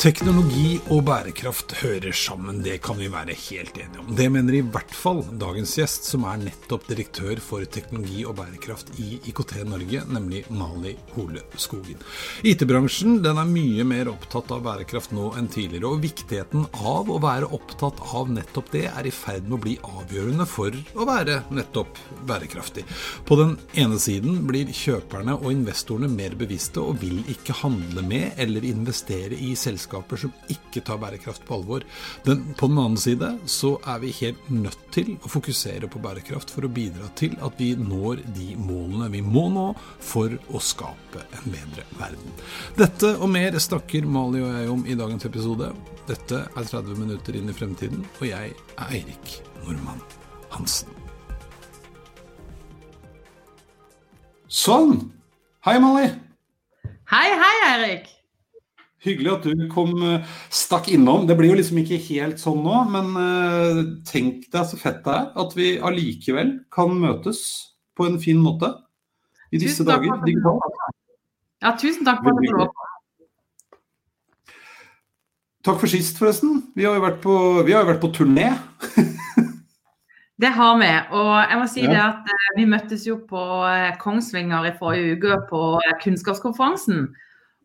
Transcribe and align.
Teknologi 0.00 0.78
og 0.94 1.02
bærekraft 1.04 1.74
hører 1.82 2.14
sammen, 2.16 2.62
det 2.64 2.78
kan 2.80 2.96
vi 2.96 3.10
være 3.12 3.34
helt 3.36 3.76
enige 3.76 4.00
om. 4.00 4.06
Det 4.16 4.30
mener 4.32 4.54
i 4.56 4.62
hvert 4.64 4.94
fall 4.96 5.18
dagens 5.36 5.74
gjest, 5.76 6.06
som 6.08 6.22
er 6.24 6.38
nettopp 6.40 6.86
direktør 6.88 7.36
for 7.44 7.66
teknologi 7.68 8.22
og 8.24 8.38
bærekraft 8.38 8.94
i 8.96 9.18
IKT 9.28 9.58
Norge, 9.68 10.00
nemlig 10.08 10.46
Mali 10.56 10.94
Hole 11.12 11.42
Skogen. 11.60 12.00
IT-bransjen 12.48 13.18
den 13.20 13.42
er 13.42 13.50
mye 13.50 13.84
mer 13.90 14.08
opptatt 14.14 14.54
av 14.56 14.62
bærekraft 14.64 15.12
nå 15.12 15.34
enn 15.36 15.50
tidligere, 15.52 15.90
og 15.92 16.00
viktigheten 16.06 16.64
av 16.80 17.12
å 17.12 17.20
være 17.20 17.52
opptatt 17.58 18.00
av 18.00 18.32
nettopp 18.32 18.72
det 18.72 18.86
er 18.88 19.10
i 19.10 19.12
ferd 19.12 19.50
med 19.50 19.58
å 19.58 19.60
bli 19.66 19.76
avgjørende 19.84 20.48
for 20.48 20.80
å 20.96 21.08
være 21.10 21.42
nettopp 21.52 22.00
bærekraftig. 22.24 22.86
På 23.28 23.36
den 23.42 23.58
ene 23.76 24.00
siden 24.00 24.46
blir 24.48 24.72
kjøperne 24.72 25.36
og 25.42 25.52
investorene 25.52 26.08
mer 26.08 26.40
bevisste 26.40 26.80
og 26.80 27.04
vil 27.04 27.20
ikke 27.36 27.60
handle 27.60 28.08
med 28.08 28.40
eller 28.40 28.64
investere 28.72 29.36
i 29.36 29.52
selskaper 29.52 29.89
selskaper 29.90 30.16
som 30.16 30.32
ikke 30.48 30.82
tar 30.84 30.98
bærekraft 30.98 31.44
på 31.46 31.54
alvor. 31.58 31.82
Den, 32.24 32.54
på 32.54 32.68
den 32.68 32.78
annen 32.78 32.96
side 32.96 33.38
så 33.46 33.78
er 33.86 34.00
vi 34.00 34.12
helt 34.20 34.50
nødt 34.50 34.78
til 34.92 35.16
å 35.22 35.28
fokusere 35.28 35.88
på 35.88 36.00
bærekraft 36.00 36.50
for 36.50 36.64
å 36.64 36.70
bidra 36.70 37.08
til 37.16 37.36
at 37.40 37.52
vi 37.58 37.74
når 37.76 38.22
de 38.36 38.56
målene 38.56 39.10
vi 39.10 39.22
må 39.22 39.48
nå 39.50 39.74
for 40.00 40.30
å 40.50 40.60
skape 40.60 41.24
en 41.38 41.50
bedre 41.50 41.84
verden. 41.98 42.38
Dette 42.78 43.16
og 43.18 43.30
mer 43.30 43.58
snakker 43.58 44.06
Mali 44.06 44.42
og 44.42 44.54
jeg 44.54 44.70
om 44.70 44.86
i 44.86 44.96
dagens 44.98 45.26
episode. 45.26 45.72
Dette 46.08 46.46
er 46.46 46.64
30 46.64 46.98
minutter 46.98 47.36
inn 47.36 47.50
i 47.50 47.54
fremtiden, 47.54 48.06
og 48.18 48.26
jeg 48.26 48.54
er 48.54 48.88
Eirik 48.90 49.40
Normann 49.66 50.02
Hansen. 50.50 50.90
Sånn! 54.50 55.12
Hei, 55.62 55.76
Mali. 55.78 56.08
Hei, 57.12 57.28
hei, 57.38 57.54
Eirik. 57.68 58.08
Hyggelig 59.00 59.30
at 59.32 59.46
du 59.48 59.62
kom 59.72 59.94
eh, 60.04 60.26
stakk 60.52 60.90
innom. 60.92 61.24
Det 61.28 61.36
blir 61.38 61.54
jo 61.54 61.56
liksom 61.56 61.78
ikke 61.80 61.96
helt 62.10 62.40
sånn 62.42 62.60
nå, 62.60 62.82
men 62.92 63.06
uh, 63.16 63.78
tenk 64.04 64.44
deg 64.52 64.66
så 64.68 64.76
fett 64.76 65.00
det 65.06 65.14
er 65.16 65.30
at 65.40 65.56
vi 65.56 65.70
allikevel 65.80 66.52
kan 66.74 66.92
møtes 67.00 67.40
på 67.96 68.04
en 68.10 68.18
fin 68.20 68.40
måte 68.40 68.74
i 69.50 69.60
disse 69.62 69.86
dager 69.88 70.20
digitalt. 70.26 70.82
Ja, 71.64 71.72
tusen 71.80 72.04
takk 72.04 72.20
for 72.24 72.36
at 72.36 72.44
du 72.44 72.52
kom. 72.58 72.76
Takk 75.64 75.80
for 75.80 75.92
sist, 75.92 76.20
forresten. 76.20 76.60
Vi 76.76 76.84
har 76.84 76.96
jo 76.96 77.04
vært 77.04 77.18
på, 77.24 77.38
vi 77.64 77.72
har 77.72 77.84
jo 77.84 77.90
vært 77.94 78.04
på 78.04 78.12
turné. 78.16 78.50
det 80.44 80.52
har 80.56 80.76
vi. 80.80 80.92
Og 81.16 81.32
jeg 81.40 81.62
må 81.62 81.72
si 81.72 81.86
ja. 81.86 81.90
det 81.96 82.04
at 82.04 82.30
uh, 82.36 82.46
vi 82.60 82.68
møttes 82.68 83.08
jo 83.08 83.16
på 83.32 83.48
Kongsvinger 84.04 84.68
i 84.68 84.76
forrige 84.76 85.16
uke 85.16 85.40
på 85.48 85.64
kunnskapskonferansen. 86.04 87.08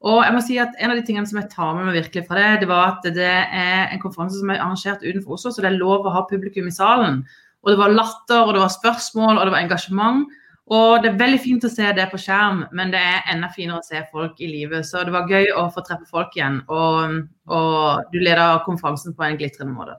Og 0.04 0.22
jeg 0.22 0.36
må 0.36 0.42
si 0.44 0.58
at 0.62 0.76
En 0.80 0.92
av 0.92 1.00
de 1.00 1.06
tingene 1.08 1.28
som 1.30 1.40
jeg 1.40 1.50
tar 1.54 1.74
med 1.78 1.88
meg 1.88 2.00
virkelig 2.02 2.26
fra 2.28 2.38
det, 2.38 2.64
det 2.64 2.70
var 2.70 2.96
at 2.96 3.10
det 3.16 3.36
er 3.42 3.92
en 3.94 4.02
konferanse 4.02 4.42
som 4.42 4.52
er 4.52 4.62
arrangert 4.62 5.06
utenfor 5.06 5.38
Oslo, 5.38 5.52
så 5.52 5.64
det 5.64 5.72
er 5.72 5.80
lov 5.80 6.06
å 6.06 6.14
ha 6.14 6.26
publikum 6.30 6.68
i 6.70 6.74
salen. 6.74 7.24
Og 7.66 7.72
Det 7.74 7.80
var 7.80 7.96
latter, 7.96 8.44
og 8.44 8.54
det 8.54 8.62
var 8.62 8.74
spørsmål 8.74 9.40
og 9.40 9.46
det 9.46 9.54
var 9.56 9.64
engasjement. 9.64 10.28
Og 10.76 11.02
Det 11.02 11.12
er 11.12 11.18
veldig 11.22 11.40
fint 11.42 11.66
å 11.66 11.72
se 11.72 11.92
det 11.94 12.06
på 12.12 12.20
skjerm, 12.22 12.66
men 12.74 12.92
det 12.94 13.02
er 13.02 13.32
enda 13.34 13.50
finere 13.54 13.82
å 13.82 13.86
se 13.86 14.02
folk 14.12 14.42
i 14.42 14.50
live. 14.50 14.84
Så 14.86 15.04
det 15.06 15.14
var 15.14 15.30
gøy 15.30 15.50
å 15.54 15.68
få 15.74 15.82
treffe 15.86 16.10
folk 16.10 16.36
igjen. 16.38 16.62
Og, 16.70 17.22
og 17.50 18.12
du 18.14 18.20
leder 18.20 18.62
konferansen 18.66 19.16
på 19.18 19.26
en 19.26 19.38
glitrende 19.40 19.74
måte. 19.74 19.98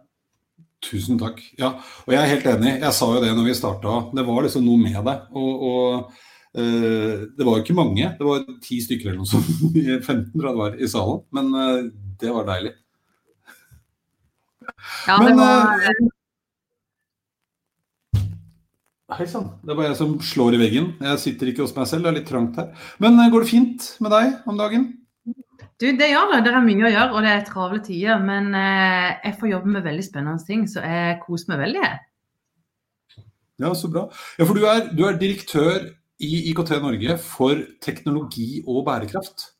Tusen 0.86 1.18
takk. 1.18 1.40
Ja, 1.58 1.72
og 2.04 2.14
jeg 2.14 2.20
er 2.20 2.32
helt 2.34 2.46
enig. 2.50 2.76
Jeg 2.82 2.94
sa 2.94 3.10
jo 3.10 3.22
det 3.22 3.32
når 3.34 3.48
vi 3.48 3.58
starta. 3.58 3.98
Det 4.14 4.26
var 4.26 4.46
liksom 4.46 4.66
noe 4.66 4.78
med 4.82 4.98
det. 5.06 5.18
og, 5.34 5.66
og 5.70 6.25
det 6.56 7.44
var 7.44 7.58
jo 7.58 7.62
ikke 7.64 7.76
mange, 7.76 8.08
det 8.16 8.24
var 8.24 8.44
ti 8.64 8.78
stykker 8.80 9.10
eller 9.10 9.20
noe 9.20 9.28
sånt. 9.28 9.48
15 10.06 10.32
tror 10.32 10.46
jeg 10.46 10.54
det 10.54 10.62
var 10.62 10.76
i 10.80 10.88
salen. 10.88 11.22
Men 11.36 11.50
eh, 11.60 11.88
det 12.22 12.32
var 12.32 12.46
deilig. 12.48 12.72
Ja, 15.06 15.18
men, 15.20 15.36
det 15.36 15.36
var 15.42 15.84
eh, 15.90 16.04
Hei 19.16 19.26
sann. 19.30 19.50
Det 19.62 19.70
er 19.70 19.78
bare 19.78 19.90
jeg 19.92 19.98
som 20.00 20.16
slår 20.32 20.56
i 20.56 20.62
veggen. 20.64 20.88
Jeg 21.04 21.22
sitter 21.22 21.52
ikke 21.52 21.62
hos 21.66 21.76
meg 21.76 21.90
selv, 21.90 22.06
det 22.06 22.10
er 22.10 22.18
litt 22.22 22.30
trangt 22.30 22.56
her. 22.58 22.72
Men 23.04 23.20
går 23.30 23.44
det 23.44 23.52
fint 23.52 23.90
med 24.02 24.10
deg 24.16 24.48
om 24.48 24.56
dagen? 24.58 24.88
Du, 25.76 25.86
Det 25.92 26.08
gjør 26.08 26.32
det. 26.32 26.40
Det 26.48 26.56
er 26.56 26.64
mye 26.64 26.88
å 26.88 26.90
gjøre, 26.90 27.12
og 27.12 27.22
det 27.22 27.34
er 27.36 27.46
travle 27.46 27.84
tider. 27.84 28.18
Men 28.24 28.50
jeg 28.56 29.36
får 29.38 29.52
jobbe 29.52 29.76
med 29.76 29.86
veldig 29.86 30.06
spennende 30.08 30.48
ting, 30.48 30.64
så 30.72 30.82
jeg 30.82 31.20
koser 31.22 31.52
meg 31.52 31.62
veldig. 31.68 31.92
Ja, 33.62 33.70
så 33.78 33.88
bra. 33.92 34.08
Ja, 34.40 34.44
For 34.48 34.58
du 34.58 34.66
er, 34.68 34.88
du 34.96 35.04
er 35.06 35.20
direktør 35.20 35.86
i 36.22 36.48
IKT 36.50 36.78
Norge 36.80 37.18
for 37.20 37.60
teknologi 37.84 38.62
og 38.66 38.84
bærekraft? 38.86 39.50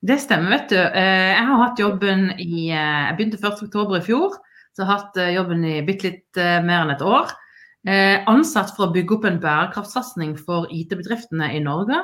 Det 0.00 0.16
stemmer, 0.20 0.54
vet 0.54 0.70
du. 0.72 0.78
Eh, 0.80 1.32
jeg 1.34 1.46
har 1.48 1.60
hatt 1.60 1.80
jobben 1.80 2.30
i 2.40 2.70
eh, 2.72 3.08
Jeg 3.08 3.16
begynte 3.18 3.40
1.10 3.40 3.98
i 3.98 4.04
fjor, 4.04 4.38
så 4.72 4.82
jeg 4.82 4.88
har 4.88 4.98
hatt 4.98 5.20
eh, 5.20 5.34
jobben 5.36 5.64
i 5.68 5.80
bitte 5.84 6.08
litt 6.08 6.40
mer 6.64 6.84
enn 6.84 6.94
et 6.94 7.04
år. 7.04 7.36
Ansatt 8.28 8.74
for 8.76 8.90
å 8.90 8.92
bygge 8.92 9.14
opp 9.16 9.22
en 9.24 9.38
bærekraftsatsing 9.40 10.34
for 10.36 10.68
IT-bedriftene 10.68 11.46
i 11.56 11.62
Norge. 11.64 11.96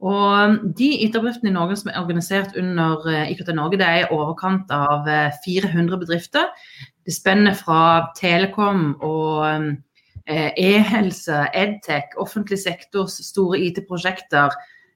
Og 0.00 0.54
de 0.78 0.86
IT-bedriftene 1.04 1.50
i 1.50 1.56
Norge 1.56 1.76
som 1.76 1.90
er 1.90 1.98
organisert 2.00 2.56
under 2.56 3.04
IKT 3.26 3.50
Norge, 3.52 3.76
det 3.76 3.84
er 3.84 4.06
i 4.06 4.14
overkant 4.16 4.72
av 4.72 5.04
400 5.44 6.00
bedrifter. 6.00 6.48
Det 7.04 7.12
spenner 7.12 7.56
fra 7.60 8.08
Telekom 8.16 8.94
og 9.04 9.44
Eh, 9.48 9.76
e-helse, 10.28 11.38
Edtech, 11.56 12.12
offentlig 12.20 12.58
sektors 12.60 13.14
store 13.24 13.58
IT-prosjekter. 13.64 14.52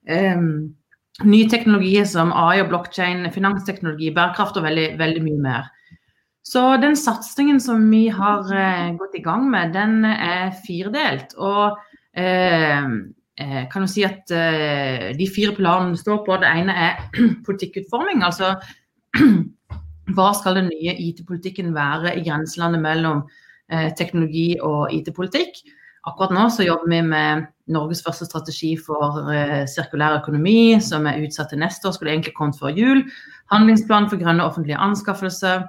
Ny 0.07 0.73
nye 1.29 1.49
teknologier 1.51 2.07
som 2.09 2.33
AI 2.33 2.63
og 2.63 2.71
blokkjein, 2.73 3.27
finansteknologi, 3.35 4.11
bærekraft 4.17 4.57
og 4.59 4.67
veldig, 4.67 4.87
veldig, 5.01 5.23
mye 5.27 5.41
mer. 5.45 5.67
Så 6.43 6.63
den 6.83 6.97
satsingen 6.99 7.61
som 7.63 7.85
vi 7.91 8.07
har 8.11 8.49
uh, 8.49 8.95
gått 8.99 9.19
i 9.19 9.25
gang 9.25 9.45
med, 9.53 9.75
den 9.77 10.07
er 10.09 10.55
firedelt. 10.65 11.37
Og 11.39 11.77
eh, 12.19 12.89
kan 13.73 13.87
jo 13.87 13.91
si 13.91 14.03
at 14.05 14.33
uh, 14.35 15.13
de 15.17 15.29
fire 15.31 15.55
planene 15.57 15.99
står 15.99 16.25
på, 16.27 16.41
det 16.43 16.51
ene 16.51 16.75
er 16.89 17.05
politikkutforming. 17.47 18.25
Altså 18.27 18.57
hva 20.17 20.33
skal 20.37 20.59
den 20.59 20.73
nye 20.73 20.97
IT-politikken 21.07 21.71
være 21.77 22.17
i 22.19 22.27
grenselandet 22.27 22.83
mellom 22.83 23.25
Eh, 23.27 23.51
teknologi 23.99 24.57
og 24.61 24.91
IT-politikk. 24.93 25.63
Akkurat 26.03 26.33
nå 26.35 26.49
så 26.51 26.65
jobber 26.67 26.91
vi 26.91 26.99
med 27.07 27.45
Norges 27.71 28.01
første 28.03 28.27
strategi 28.27 28.73
for 28.75 29.21
uh, 29.29 29.61
sirkulær 29.71 30.17
økonomi, 30.19 30.81
som 30.83 31.07
er 31.07 31.21
utsatt 31.23 31.53
til 31.53 31.63
neste 31.63 31.87
år, 31.87 31.95
skulle 31.95 32.11
egentlig 32.11 32.35
kommet 32.35 32.59
før 32.59 32.75
jul. 32.75 33.05
Handlingsplan 33.53 34.09
for 34.11 34.19
grønne 34.19 34.43
offentlige 34.43 34.81
anskaffelser. 34.83 35.69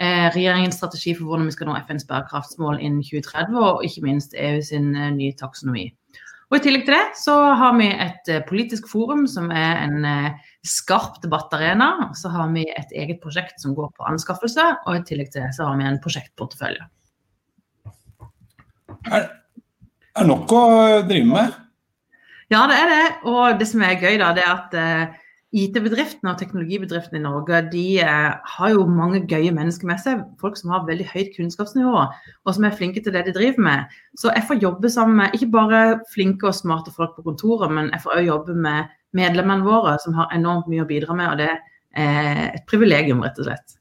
Uh, 0.00 0.30
regjeringens 0.32 0.80
strategi 0.80 1.12
for 1.18 1.28
hvordan 1.28 1.50
vi 1.50 1.56
skal 1.58 1.68
nå 1.68 1.76
FNs 1.84 2.08
bærekraftsmål 2.08 2.80
innen 2.80 3.04
2030, 3.04 3.60
og 3.60 3.84
ikke 3.84 4.06
minst 4.08 4.32
EU 4.40 4.64
sin 4.64 4.88
nye 5.18 5.36
taksonomi. 5.36 5.90
Og 6.48 6.58
I 6.58 6.64
tillegg 6.64 6.88
til 6.88 6.96
det 6.96 7.04
så 7.20 7.36
har 7.60 7.76
vi 7.76 7.92
et 7.92 8.34
politisk 8.48 8.88
forum 8.88 9.24
som 9.28 9.52
er 9.52 9.84
en 9.84 10.04
skarp 10.64 11.20
debattarena. 11.24 12.12
Så 12.16 12.30
har 12.32 12.52
vi 12.56 12.64
et 12.68 12.92
eget 12.94 13.20
prosjekt 13.20 13.60
som 13.60 13.76
går 13.76 13.90
på 13.96 14.08
anskaffelse, 14.08 14.68
og 14.86 15.00
i 15.00 15.06
tillegg 15.08 15.32
til 15.34 15.44
det 15.44 15.56
så 15.56 15.68
har 15.68 15.80
vi 15.80 15.88
en 15.88 16.00
prosjektportefølje 16.04 16.84
er, 19.10 19.28
er 20.16 20.28
nok 20.28 20.52
å 20.54 20.62
drive 21.08 21.28
med. 21.28 21.60
Ja, 22.52 22.64
det 22.70 22.78
er 22.78 22.90
det. 22.90 23.04
Og 23.30 23.60
det 23.60 23.68
som 23.70 23.84
er 23.84 24.00
gøy, 24.00 24.16
da, 24.20 24.32
det 24.36 24.44
er 24.44 24.52
at 24.52 24.74
uh, 24.76 25.20
IT-bedriftene 25.54 26.32
og 26.32 26.40
teknologibedriftene 26.40 27.20
i 27.20 27.24
Norge 27.24 27.60
de 27.72 27.84
uh, 28.04 28.34
har 28.56 28.72
jo 28.74 28.86
mange 28.90 29.22
gøye 29.30 29.52
mennesker 29.54 29.88
med 29.88 30.02
seg. 30.02 30.24
Folk 30.40 30.58
som 30.60 30.74
har 30.74 30.86
veldig 30.88 31.06
høyt 31.12 31.32
kunnskapsnivå 31.36 31.94
og 32.04 32.50
som 32.56 32.66
er 32.66 32.76
flinke 32.76 33.02
til 33.04 33.14
det 33.16 33.24
de 33.28 33.36
driver 33.36 33.64
med. 33.68 33.94
Så 34.20 34.32
jeg 34.34 34.46
får 34.48 34.62
jobbe 34.62 34.90
sammen 34.92 35.22
med 35.22 35.36
ikke 35.36 35.52
bare 35.54 35.84
flinke 36.12 36.50
og 36.50 36.58
smarte 36.58 36.94
folk 36.94 37.16
på 37.16 37.26
kontoret, 37.30 37.72
men 37.72 37.92
jeg 37.94 38.04
får 38.04 38.18
òg 38.18 38.28
jobbe 38.28 38.58
med 38.66 38.92
medlemmene 39.14 39.66
våre 39.66 39.96
som 40.02 40.16
har 40.18 40.32
enormt 40.34 40.68
mye 40.70 40.84
å 40.84 40.90
bidra 40.90 41.16
med. 41.16 41.32
og 41.32 41.40
det 41.42 41.52
er 41.94 42.50
et 42.50 42.64
privilegium, 42.66 43.22
rett 43.22 43.38
og 43.38 43.46
slett. 43.46 43.78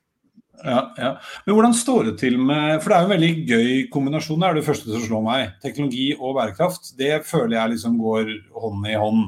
Ja, 0.63 0.81
ja. 0.95 1.09
Men 1.45 1.57
hvordan 1.57 1.73
står 1.75 2.05
det 2.07 2.13
til 2.21 2.37
med 2.39 2.77
For 2.79 2.87
det 2.87 2.95
er 2.95 3.01
jo 3.03 3.07
en 3.09 3.13
veldig 3.13 3.31
gøy 3.49 3.71
kombinasjon. 3.91 4.39
Det 4.39 4.47
er 4.49 4.59
det 4.59 4.67
første 4.67 4.91
som 4.93 5.01
slår 5.03 5.25
meg. 5.25 5.55
Teknologi 5.63 6.05
og 6.15 6.37
bærekraft. 6.37 6.93
Det 6.99 7.17
føler 7.27 7.57
jeg 7.57 7.73
liksom 7.73 7.97
går 7.99 8.31
hånd 8.63 8.87
i 8.87 8.95
hånd. 8.99 9.25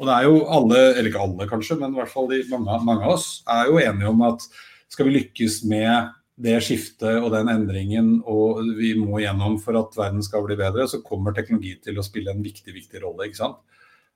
Og 0.00 0.08
det 0.08 0.14
er 0.14 0.24
jo 0.24 0.38
alle, 0.48 0.78
eller 0.94 1.10
ikke 1.10 1.26
alle 1.26 1.48
kanskje, 1.50 1.76
men 1.76 1.92
i 1.92 2.00
hvert 2.00 2.08
fall 2.08 2.30
de, 2.30 2.40
mange, 2.48 2.78
mange 2.88 3.04
av 3.04 3.18
oss 3.18 3.26
er 3.52 3.68
jo 3.68 3.82
enige 3.82 4.08
om 4.08 4.22
at 4.30 4.46
skal 4.90 5.06
vi 5.06 5.18
lykkes 5.18 5.58
med 5.68 6.14
det 6.40 6.56
skiftet 6.64 7.18
og 7.20 7.28
den 7.34 7.50
endringen 7.52 8.14
og 8.24 8.62
vi 8.78 8.94
må 8.96 9.20
gjennom 9.20 9.58
for 9.60 9.76
at 9.76 9.98
verden 9.98 10.24
skal 10.24 10.46
bli 10.46 10.56
bedre, 10.56 10.86
så 10.88 11.02
kommer 11.04 11.36
teknologi 11.36 11.74
til 11.84 12.00
å 12.00 12.04
spille 12.06 12.32
en 12.32 12.40
viktig, 12.40 12.72
viktig 12.72 13.02
rolle. 13.04 13.28
ikke 13.28 13.42
sant? 13.42 13.60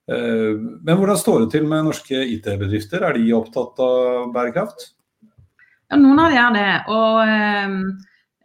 Eh, 0.08 0.56
men 0.56 0.98
hvordan 1.00 1.20
står 1.20 1.44
det 1.44 1.50
til 1.52 1.68
med 1.68 1.84
norske 1.84 2.24
IT-bedrifter? 2.32 3.04
Er 3.04 3.18
de 3.18 3.36
opptatt 3.36 3.84
av 3.84 4.32
bærekraft? 4.32 4.94
Ja, 5.94 6.00
noen 6.02 6.18
av 6.18 6.32
de 6.32 6.38
er 6.42 6.54
det. 6.56 6.70
Og 6.90 7.18
eh, 7.22 7.74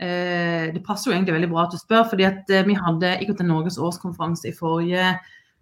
eh, 0.05 0.65
det 0.75 0.83
passer 0.85 1.09
jo 1.09 1.15
egentlig 1.15 1.33
veldig 1.33 1.47
bra 1.49 1.63
at 1.63 1.71
du 1.73 1.79
spør, 1.81 2.03
fordi 2.11 2.27
at 2.27 2.51
eh, 2.53 2.67
vi 2.67 2.75
hadde 2.77 3.15
IKT 3.25 3.41
Norges 3.47 3.79
årskonferanse 3.81 4.51
i 4.51 4.53
forrige 4.53 5.15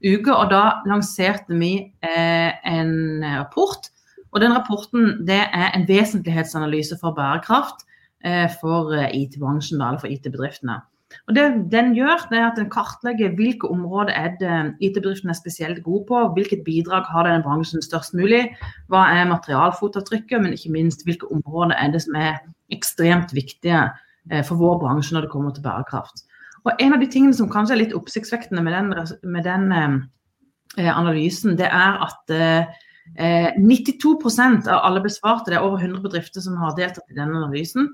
uke, 0.03 0.33
og 0.33 0.51
da 0.51 0.81
lanserte 0.83 1.55
vi 1.55 1.71
eh, 2.03 2.49
en 2.67 3.23
rapport. 3.23 3.87
Og 4.33 4.43
den 4.43 4.51
rapporten 4.51 5.21
det 5.29 5.39
er 5.45 5.71
en 5.71 5.87
vesentlighetsanalyse 5.87 6.99
for 6.99 7.15
bærekraft 7.15 7.87
eh, 8.27 8.51
for 8.59 8.91
IT-bransjen, 9.07 9.79
eller 9.79 10.03
for 10.03 10.11
IT-bedriftene. 10.11 10.81
Og 11.27 11.35
Det 11.35 11.43
den 11.71 11.93
gjør, 11.95 12.23
det 12.29 12.37
er 12.37 12.45
at 12.49 12.57
den 12.59 12.69
kartlegger 12.71 13.35
hvilke 13.35 13.67
områder 13.71 14.11
er 14.11 14.33
det 14.39 14.55
IT-bedriften 14.83 15.29
er 15.29 15.37
spesielt 15.39 15.83
god 15.83 16.05
på, 16.07 16.23
hvilket 16.35 16.65
bidrag 16.65 17.07
har 17.11 17.27
denne 17.27 17.43
bransjen 17.43 17.83
størst 17.83 18.15
mulig, 18.15 18.43
hva 18.91 19.05
er 19.15 19.29
materialfotavtrykket, 19.31 20.41
men 20.43 20.55
ikke 20.55 20.73
minst 20.75 21.05
hvilke 21.07 21.29
områder 21.31 21.75
er 21.79 21.93
det 21.95 22.03
som 22.03 22.15
er 22.19 22.41
ekstremt 22.75 23.31
viktige 23.35 23.85
eh, 24.31 24.43
for 24.43 24.59
vår 24.59 24.81
bransje 24.83 25.15
når 25.15 25.27
det 25.27 25.31
kommer 25.31 25.55
til 25.55 25.63
bærekraft. 25.63 26.25
Og 26.65 26.73
En 26.79 26.93
av 26.93 26.99
de 26.99 27.07
tingene 27.07 27.35
som 27.35 27.49
kanskje 27.51 27.77
er 27.77 27.83
litt 27.85 27.95
oppsiktsvekkende 27.95 28.63
med 28.63 28.75
den, 28.75 28.91
med 29.23 29.47
den 29.47 29.71
eh, 29.71 30.91
analysen, 30.91 31.55
det 31.59 31.71
er 31.71 32.03
at 32.03 32.35
eh, 32.35 32.83
92% 33.15 34.67
av 34.67 34.83
alle 34.83 35.01
besvarte, 35.01 35.51
det 35.51 35.57
er 35.57 35.63
over 35.63 35.79
100 35.79 36.03
bedrifter 36.03 36.43
som 36.43 36.57
har 36.59 36.75
deltatt 36.75 37.07
i 37.11 37.15
denne 37.15 37.39
analysen, 37.39 37.87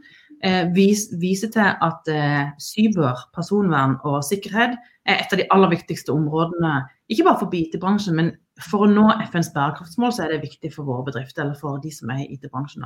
Eh, 0.44 0.66
vis, 0.76 1.06
viser 1.22 1.48
til 1.54 1.64
at 1.64 2.10
eh, 2.12 2.50
cyber, 2.60 3.16
personvern 3.36 3.94
og 4.04 4.26
sikkerhet 4.28 4.74
er 5.08 5.22
et 5.22 5.32
av 5.32 5.40
de 5.40 5.46
aller 5.56 5.72
viktigste 5.72 6.12
områdene, 6.12 6.82
ikke 7.08 7.24
bare 7.30 7.40
for 7.40 7.56
IT-bransjen, 7.56 8.18
men 8.20 8.34
for 8.60 8.84
å 8.84 8.90
nå 8.92 9.06
FNs 9.30 9.54
bærekraftsmål, 9.56 10.12
så 10.12 10.26
er 10.26 10.34
det 10.34 10.42
viktig 10.44 10.74
for 10.74 10.84
våre 10.90 11.06
bedrifter, 11.08 11.46
eller 11.46 11.56
for 11.60 11.80
de 11.80 11.94
som 11.96 12.12
er 12.12 12.26
i 12.26 12.28
IT-bransjen. 12.36 12.84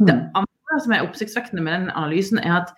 Det 0.00 0.14
mm. 0.14 0.22
andre 0.40 0.80
som 0.86 0.94
er 0.96 1.04
oppsiktsvekkende 1.04 1.66
med 1.66 1.76
den 1.76 1.92
analysen, 1.92 2.40
er 2.40 2.62
at 2.62 2.72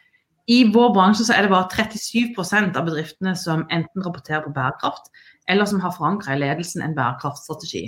i 0.51 0.65
vår 0.75 0.91
bransje 0.97 1.29
så 1.29 1.37
er 1.37 1.47
det 1.47 1.53
bare 1.53 1.71
37% 1.71 2.75
av 2.75 2.89
bedriftene 2.89 3.37
som 3.39 3.67
enten 3.71 4.03
rapporterer 4.03 4.43
på 4.49 4.55
bærekraft, 4.57 5.13
eller 5.47 5.71
som 5.71 5.79
har 5.85 5.95
forankra 5.95 6.35
i 6.35 6.43
ledelsen 6.43 6.83
en 6.83 6.99
bærekraftstrategi. 6.99 7.87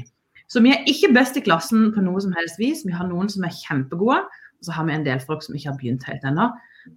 Så 0.50 0.62
vi 0.62 0.70
er 0.74 0.86
ikke 0.90 1.10
best 1.14 1.36
i 1.38 1.42
klassen 1.42 1.90
på 1.94 2.02
noe 2.06 2.22
som 2.22 2.34
helst 2.38 2.58
vis. 2.58 2.82
Vi 2.86 2.94
har 2.94 3.06
noen 3.10 3.30
som 3.30 3.46
er 3.46 3.54
kjempegode, 3.54 4.22
så 4.64 4.74
har 4.76 4.86
vi 4.88 4.96
en 4.96 5.06
del 5.06 5.22
folk 5.24 5.44
som 5.44 5.56
ikke 5.56 5.70
har 5.70 5.78
begynt 5.80 6.06
helt 6.08 6.26
ennå. 6.26 6.50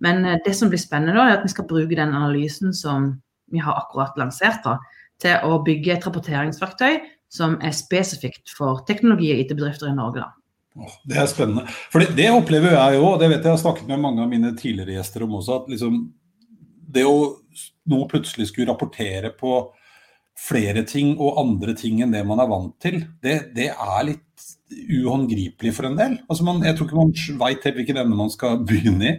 Men 0.04 0.26
eh, 0.26 0.40
det 0.46 0.56
som 0.58 0.72
blir 0.72 0.82
spennende, 0.82 1.16
da, 1.18 1.28
er 1.30 1.40
at 1.40 1.48
vi 1.48 1.54
skal 1.54 1.68
bruke 1.70 1.96
den 1.96 2.16
analysen 2.16 2.74
som 2.76 3.14
vi 3.54 3.62
har 3.64 3.78
akkurat 3.78 4.18
lansert, 4.20 4.64
da, 4.66 4.78
til 5.22 5.44
å 5.46 5.60
bygge 5.66 5.94
et 5.96 6.08
rapporteringsverktøy 6.08 7.04
som 7.34 7.58
er 7.66 7.76
spesifikt 7.76 8.52
for 8.54 8.84
teknologi- 8.88 9.32
og 9.34 9.44
IT-bedrifter 9.44 9.90
i 9.90 9.98
Norge. 9.98 10.24
da. 10.24 10.90
det 11.10 11.18
er 11.18 11.30
spennende. 11.30 11.68
For 11.94 12.04
det, 12.04 12.16
det 12.18 12.32
opplever 12.34 12.76
jeg 12.76 13.00
og 13.02 13.20
det 13.22 13.30
vet 13.30 13.46
jeg 13.46 13.54
har 13.54 13.62
snakket 13.62 13.90
med 13.90 14.02
mange 14.02 14.24
av 14.24 14.30
mine 14.30 14.54
tidligere 14.58 14.98
gjester 14.98 15.26
om 15.26 15.38
også, 15.40 15.62
at 15.62 15.72
liksom, 15.74 16.02
det 16.94 17.06
å 17.10 17.18
nå 17.90 18.04
plutselig 18.10 18.50
skulle 18.50 18.72
rapportere 18.72 19.34
på 19.38 19.58
flere 20.38 20.84
ting 20.88 21.14
og 21.22 21.40
andre 21.42 21.76
ting 21.78 22.02
enn 22.04 22.14
det 22.14 22.24
man 22.28 22.42
er 22.42 22.50
vant 22.50 22.76
til, 22.82 23.04
det, 23.24 23.54
det 23.56 23.70
er 23.72 24.08
litt 24.08 24.48
uhåndgripelig 24.74 25.74
for 25.76 25.90
en 25.90 26.00
del. 26.00 26.16
Altså 26.28 26.48
man, 26.48 26.64
jeg 26.66 26.78
tror 26.78 26.90
ikke 26.90 27.02
man 27.02 27.44
veit 27.44 27.68
helt 27.68 27.78
hvilken 27.80 28.02
ende 28.02 28.18
man 28.18 28.34
skal 28.34 28.62
begynne 28.70 29.12
i. 29.12 29.14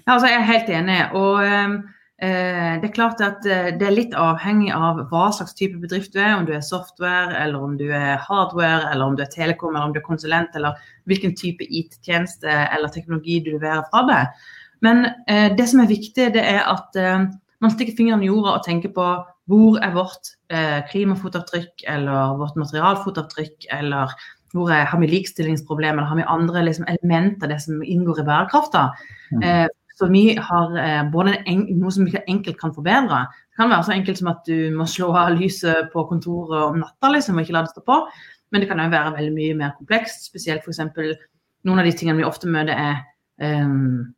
Ja, 0.00 0.16
altså 0.16 0.30
jeg 0.30 0.40
er 0.40 0.48
helt 0.48 0.72
enig. 0.72 0.96
og 1.14 1.44
eh, 1.44 2.80
Det 2.80 2.88
er 2.88 2.96
klart 2.96 3.20
at 3.22 3.44
eh, 3.46 3.70
det 3.78 3.86
er 3.86 3.94
litt 3.94 4.16
avhengig 4.18 4.72
av 4.74 5.04
hva 5.10 5.28
slags 5.36 5.54
type 5.58 5.78
bedrift 5.82 6.14
du 6.16 6.22
er. 6.22 6.32
Om 6.38 6.48
du 6.48 6.54
er 6.56 6.64
software, 6.64 7.36
eller 7.42 7.62
om 7.62 7.76
du 7.78 7.84
er 7.90 8.16
hardware, 8.24 8.88
eller 8.90 9.04
om 9.04 9.18
du 9.18 9.22
er 9.22 9.30
telekom, 9.30 9.76
eller 9.76 9.90
om 9.90 9.94
du 9.94 10.00
er 10.00 10.08
konsulent, 10.08 10.56
eller 10.56 10.80
hvilken 11.10 11.36
type 11.36 11.68
IT-tjeneste 11.68 12.48
eller 12.48 12.90
teknologi 12.94 13.42
du 13.44 13.52
leverer 13.54 13.84
fra 13.92 14.06
deg. 14.08 14.48
Men 14.84 15.06
eh, 15.28 15.52
det 15.56 15.68
som 15.70 15.84
er 15.84 15.92
viktig, 15.92 16.32
det 16.34 16.42
er 16.42 16.64
at 16.72 16.96
eh, 16.98 17.28
man 17.62 17.72
stikker 17.72 17.96
fingeren 17.96 18.24
i 18.24 18.32
jorda 18.32 18.58
og 18.58 18.66
tenker 18.66 18.92
på 18.96 19.06
hvor 19.50 19.76
er 19.84 19.92
vårt 19.92 20.32
eh, 20.52 20.80
klimafotavtrykk 20.90 21.84
eller 21.92 22.38
vårt 22.40 22.56
materialfotavtrykk, 22.56 23.68
eller 23.76 24.12
hvor 24.54 24.70
er, 24.72 24.86
har 24.88 25.00
vi 25.02 25.10
likestillingsproblemer, 25.10 25.98
eller 25.98 26.12
har 26.12 26.20
vi 26.20 26.28
andre 26.36 26.64
liksom, 26.68 26.86
elementer 26.88 27.50
det 27.50 27.60
som 27.64 27.82
inngår 27.82 28.22
i 28.22 28.26
bærekrafta. 28.28 28.86
Mm. 29.32 29.42
Eh, 29.42 29.66
så 29.94 30.08
vi 30.10 30.24
har 30.34 30.78
eh, 30.80 31.02
både 31.10 31.36
en, 31.50 31.66
noe 31.78 31.92
som 31.94 32.06
vi 32.08 32.22
enkelt 32.26 32.58
kan 32.60 32.74
forbedre. 32.74 33.24
Det 33.50 33.60
kan 33.60 33.70
være 33.70 33.86
så 33.86 33.94
enkelt 33.94 34.18
som 34.18 34.30
at 34.32 34.42
du 34.48 34.70
må 34.74 34.86
slå 34.90 35.12
av 35.18 35.36
lyset 35.36 35.92
på 35.92 36.06
kontoret 36.10 36.70
om 36.70 36.80
natta 36.82 37.12
liksom, 37.14 37.38
og 37.38 37.44
ikke 37.44 37.58
la 37.58 37.66
det 37.66 37.74
stå 37.74 37.84
på. 37.86 38.00
Men 38.50 38.62
det 38.62 38.70
kan 38.70 38.82
òg 38.82 38.94
være 38.94 39.14
veldig 39.18 39.34
mye 39.34 39.58
mer 39.58 39.76
komplekst. 39.78 40.28
Spesielt 40.30 40.66
f.eks. 40.66 40.82
noen 41.66 41.82
av 41.82 41.86
de 41.86 41.94
tingene 41.94 42.22
vi 42.22 42.26
ofte 42.26 42.50
møter 42.50 42.74
er 42.74 43.00
um, 43.42 44.14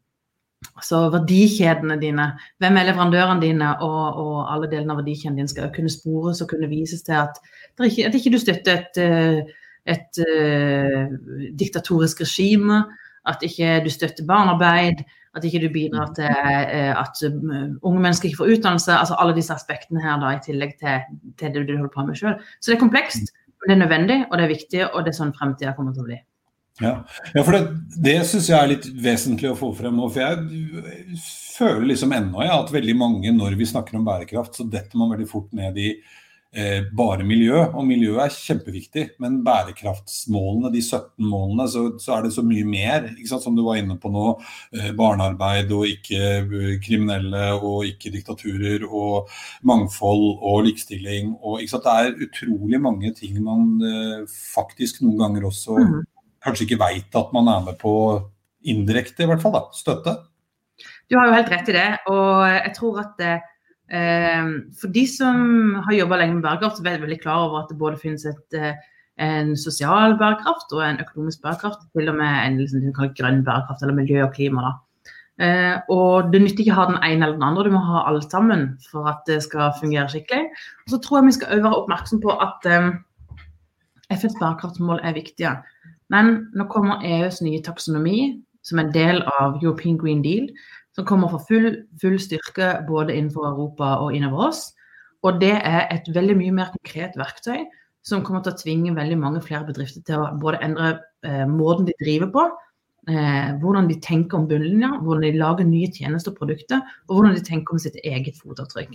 Altså 0.64 1.02
verdikjedene 1.12 1.98
dine. 2.00 2.26
Hvem 2.60 2.78
er 2.80 2.88
leverandørene 2.88 3.42
dine, 3.42 3.70
og, 3.84 4.20
og 4.22 4.36
alle 4.52 4.70
delene 4.72 4.94
av 4.94 5.00
verdikjeden 5.02 5.38
din 5.40 5.50
skal 5.50 5.68
kunne 5.74 5.92
spores 5.92 6.40
og 6.44 6.50
kunne 6.52 6.68
vises 6.70 7.04
til 7.04 7.16
at, 7.20 7.40
ikke, 7.76 8.06
at 8.08 8.16
ikke 8.16 8.32
du 8.32 8.38
støtter 8.40 8.80
et, 8.80 9.00
eh, 9.00 9.42
et, 9.86 10.20
et 10.20 10.22
uh, 10.24 11.12
diktatorisk 11.60 12.24
regime, 12.24 12.82
at 13.28 13.44
ikke 13.44 13.78
du 13.84 13.90
støtter 13.92 14.26
barnearbeid, 14.28 15.04
at 15.36 15.44
ikke 15.44 15.60
du 15.66 15.68
bidrar 15.72 16.12
til 16.16 16.32
uh, 16.32 16.92
at 17.02 17.24
unge 17.28 18.00
mennesker 18.00 18.30
ikke 18.30 18.40
får 18.40 18.54
utdannelse. 18.56 18.92
altså 18.92 19.18
Alle 19.20 19.36
disse 19.36 19.54
aspektene 19.54 20.02
her 20.02 20.20
da, 20.22 20.32
i 20.34 20.44
tillegg 20.44 20.78
til, 20.80 21.20
til 21.38 21.52
det 21.52 21.66
du 21.68 21.76
holder 21.76 21.92
på 21.92 22.06
med 22.08 22.16
sjøl. 22.16 22.40
Så 22.60 22.72
det 22.72 22.78
er 22.78 22.84
komplekst, 22.86 23.36
men 23.60 23.68
det 23.68 23.76
er 23.76 23.84
nødvendig, 23.84 24.22
og 24.30 24.38
det 24.38 24.48
er 24.48 24.56
viktig, 24.56 24.86
og 24.88 25.04
det 25.04 25.12
er 25.12 25.20
sånn 25.20 25.36
fremtida 25.36 25.76
kommer 25.76 25.92
til 25.92 26.04
å 26.04 26.08
bli. 26.08 26.18
Ja, 26.80 27.06
ja 27.34 27.44
for 27.44 27.56
det, 27.56 27.62
det 28.04 28.18
syns 28.28 28.50
jeg 28.50 28.58
er 28.58 28.74
litt 28.74 28.90
vesentlig 29.00 29.52
å 29.52 29.56
få 29.58 29.72
frem. 29.76 30.02
For 30.12 30.20
jeg 30.22 31.16
føler 31.56 31.88
liksom 31.92 32.12
ennå 32.16 32.44
ja, 32.44 32.60
at 32.60 32.74
veldig 32.74 32.98
mange, 32.98 33.32
når 33.32 33.56
vi 33.56 33.68
snakker 33.68 33.96
om 33.96 34.06
bærekraft, 34.06 34.58
så 34.58 34.68
detter 34.68 35.00
man 35.00 35.14
veldig 35.14 35.28
fort 35.30 35.54
ned 35.56 35.78
i 35.80 35.94
eh, 36.52 36.82
bare 36.92 37.24
miljø. 37.24 37.62
Og 37.70 37.86
miljøet 37.88 38.26
er 38.26 38.34
kjempeviktig, 38.34 39.04
men 39.24 39.38
bærekraftsmålene, 39.46 40.68
de 40.74 40.82
17 40.84 41.24
målene, 41.24 41.64
så, 41.72 41.86
så 42.02 42.18
er 42.18 42.26
det 42.26 42.34
så 42.34 42.44
mye 42.44 42.66
mer. 42.68 43.08
Som 43.32 43.56
du 43.56 43.62
var 43.64 43.80
inne 43.80 43.96
på 44.02 44.10
nå. 44.12 44.26
Eh, 44.76 44.90
barnearbeid 44.98 45.72
og 45.72 45.86
ikke 45.88 46.20
eh, 46.42 46.74
kriminelle 46.84 47.46
og 47.56 47.86
ikke 47.88 48.12
diktaturer 48.18 48.84
og 48.84 49.32
mangfold 49.64 50.26
og 50.36 50.66
likestilling. 50.68 51.32
Og, 51.40 51.64
Det 51.64 51.96
er 51.96 52.20
utrolig 52.28 52.82
mange 52.84 53.14
ting 53.16 53.40
man 53.40 53.80
eh, 53.80 54.28
faktisk 54.28 55.00
noen 55.06 55.24
ganger 55.24 55.48
også 55.48 55.80
mm 55.80 56.04
kanskje 56.46 56.66
ikke 56.66 56.80
veit 56.80 57.18
at 57.18 57.34
man 57.36 57.50
er 57.52 57.66
med 57.66 57.78
på 57.80 57.92
indirekte, 58.66 59.24
i 59.24 59.30
hvert 59.30 59.42
fall, 59.42 59.54
da, 59.54 59.66
støtte? 59.76 60.16
Du 61.10 61.16
har 61.18 61.28
jo 61.28 61.36
helt 61.36 61.52
rett 61.52 61.70
i 61.70 61.76
det. 61.76 61.88
Og 62.10 62.46
jeg 62.50 62.72
tror 62.78 63.02
at 63.04 63.22
eh, 63.26 64.48
for 64.80 64.92
de 64.94 65.04
som 65.10 65.76
har 65.86 65.98
jobba 66.00 66.20
lenge 66.22 66.38
med 66.38 66.46
bærekraft, 66.46 66.78
så 66.78 66.86
er 66.86 66.96
jeg 66.96 67.04
veldig 67.06 67.22
klar 67.22 67.46
over 67.46 67.62
at 67.62 67.70
det 67.70 67.78
både 67.80 68.00
finnes 68.00 68.26
et, 68.28 68.58
eh, 68.58 68.74
en 69.22 69.54
sosial 69.58 70.18
bærekraft 70.20 70.74
og 70.74 70.82
en 70.86 70.98
økonomisk 71.04 71.44
bærekraft. 71.44 71.86
Til 71.94 72.10
og 72.10 72.18
med 72.18 72.42
en 72.42 72.58
liksom, 72.62 72.90
grønn 73.20 73.44
bærekraft, 73.46 73.82
eller 73.84 74.00
miljø 74.00 74.24
og 74.26 74.34
klima. 74.34 74.70
da. 74.70 74.74
Uh, 75.36 75.82
og 75.92 76.30
det 76.32 76.38
nytter 76.40 76.62
ikke 76.64 76.72
å 76.72 76.78
ha 76.78 76.84
den 76.88 77.02
ene 77.04 77.26
eller 77.26 77.34
den 77.36 77.44
andre, 77.44 77.66
du 77.66 77.74
må 77.74 77.80
ha 77.84 78.06
alle 78.08 78.22
sammen 78.24 78.70
for 78.88 79.04
at 79.10 79.18
det 79.28 79.42
skal 79.44 79.74
fungere 79.76 80.08
skikkelig. 80.08 80.46
Og 80.86 80.94
så 80.94 81.00
tror 81.04 81.18
jeg 81.18 81.26
vi 81.26 81.34
skal 81.36 81.60
være 81.60 81.80
oppmerksom 81.82 82.22
på 82.22 82.36
at 82.40 82.68
um, 82.72 82.94
FNs 84.08 84.38
bærekraftsmål 84.40 85.02
er 85.04 85.18
viktige. 85.18 85.52
Men 86.12 86.46
nå 86.54 86.68
kommer 86.70 87.04
EUs 87.04 87.40
nye 87.42 87.62
taksonomi, 87.64 88.42
som 88.66 88.78
er 88.78 88.86
en 88.86 88.94
del 88.94 89.22
av 89.40 89.58
European 89.62 89.98
Green 89.98 90.22
Deal, 90.22 90.48
som 90.96 91.06
kommer 91.06 91.30
for 91.32 91.44
full, 91.48 91.72
full 92.00 92.16
styrke 92.20 92.72
både 92.88 93.14
innenfor 93.14 93.50
Europa 93.50 93.96
og 94.02 94.14
innover 94.16 94.48
oss. 94.48 94.62
Og 95.26 95.40
det 95.42 95.56
er 95.58 95.88
et 95.92 96.06
veldig 96.14 96.36
mye 96.38 96.54
mer 96.60 96.70
konkret 96.74 97.18
verktøy 97.18 97.66
som 98.06 98.22
kommer 98.24 98.44
til 98.44 98.54
å 98.54 98.60
tvinge 98.60 98.94
veldig 98.94 99.18
mange 99.18 99.42
flere 99.42 99.66
bedrifter 99.66 100.04
til 100.06 100.22
å 100.22 100.30
både 100.40 100.62
endre 100.62 100.92
eh, 101.26 101.44
måten 101.50 101.88
de 101.88 101.94
driver 101.98 102.30
på, 102.34 102.44
eh, 103.10 103.48
hvordan 103.62 103.88
de 103.90 103.98
tenker 104.02 104.38
om 104.38 104.46
bunnlinja, 104.50 104.92
hvordan 105.02 105.26
de 105.26 105.40
lager 105.40 105.66
nye 105.66 105.90
tjenester 105.90 106.32
og 106.32 106.38
produkter, 106.38 106.84
og 107.08 107.16
hvordan 107.16 107.34
de 107.34 107.42
tenker 107.48 107.74
om 107.74 107.82
sitt 107.82 107.98
eget 108.04 108.38
fotavtrykk. 108.38 108.94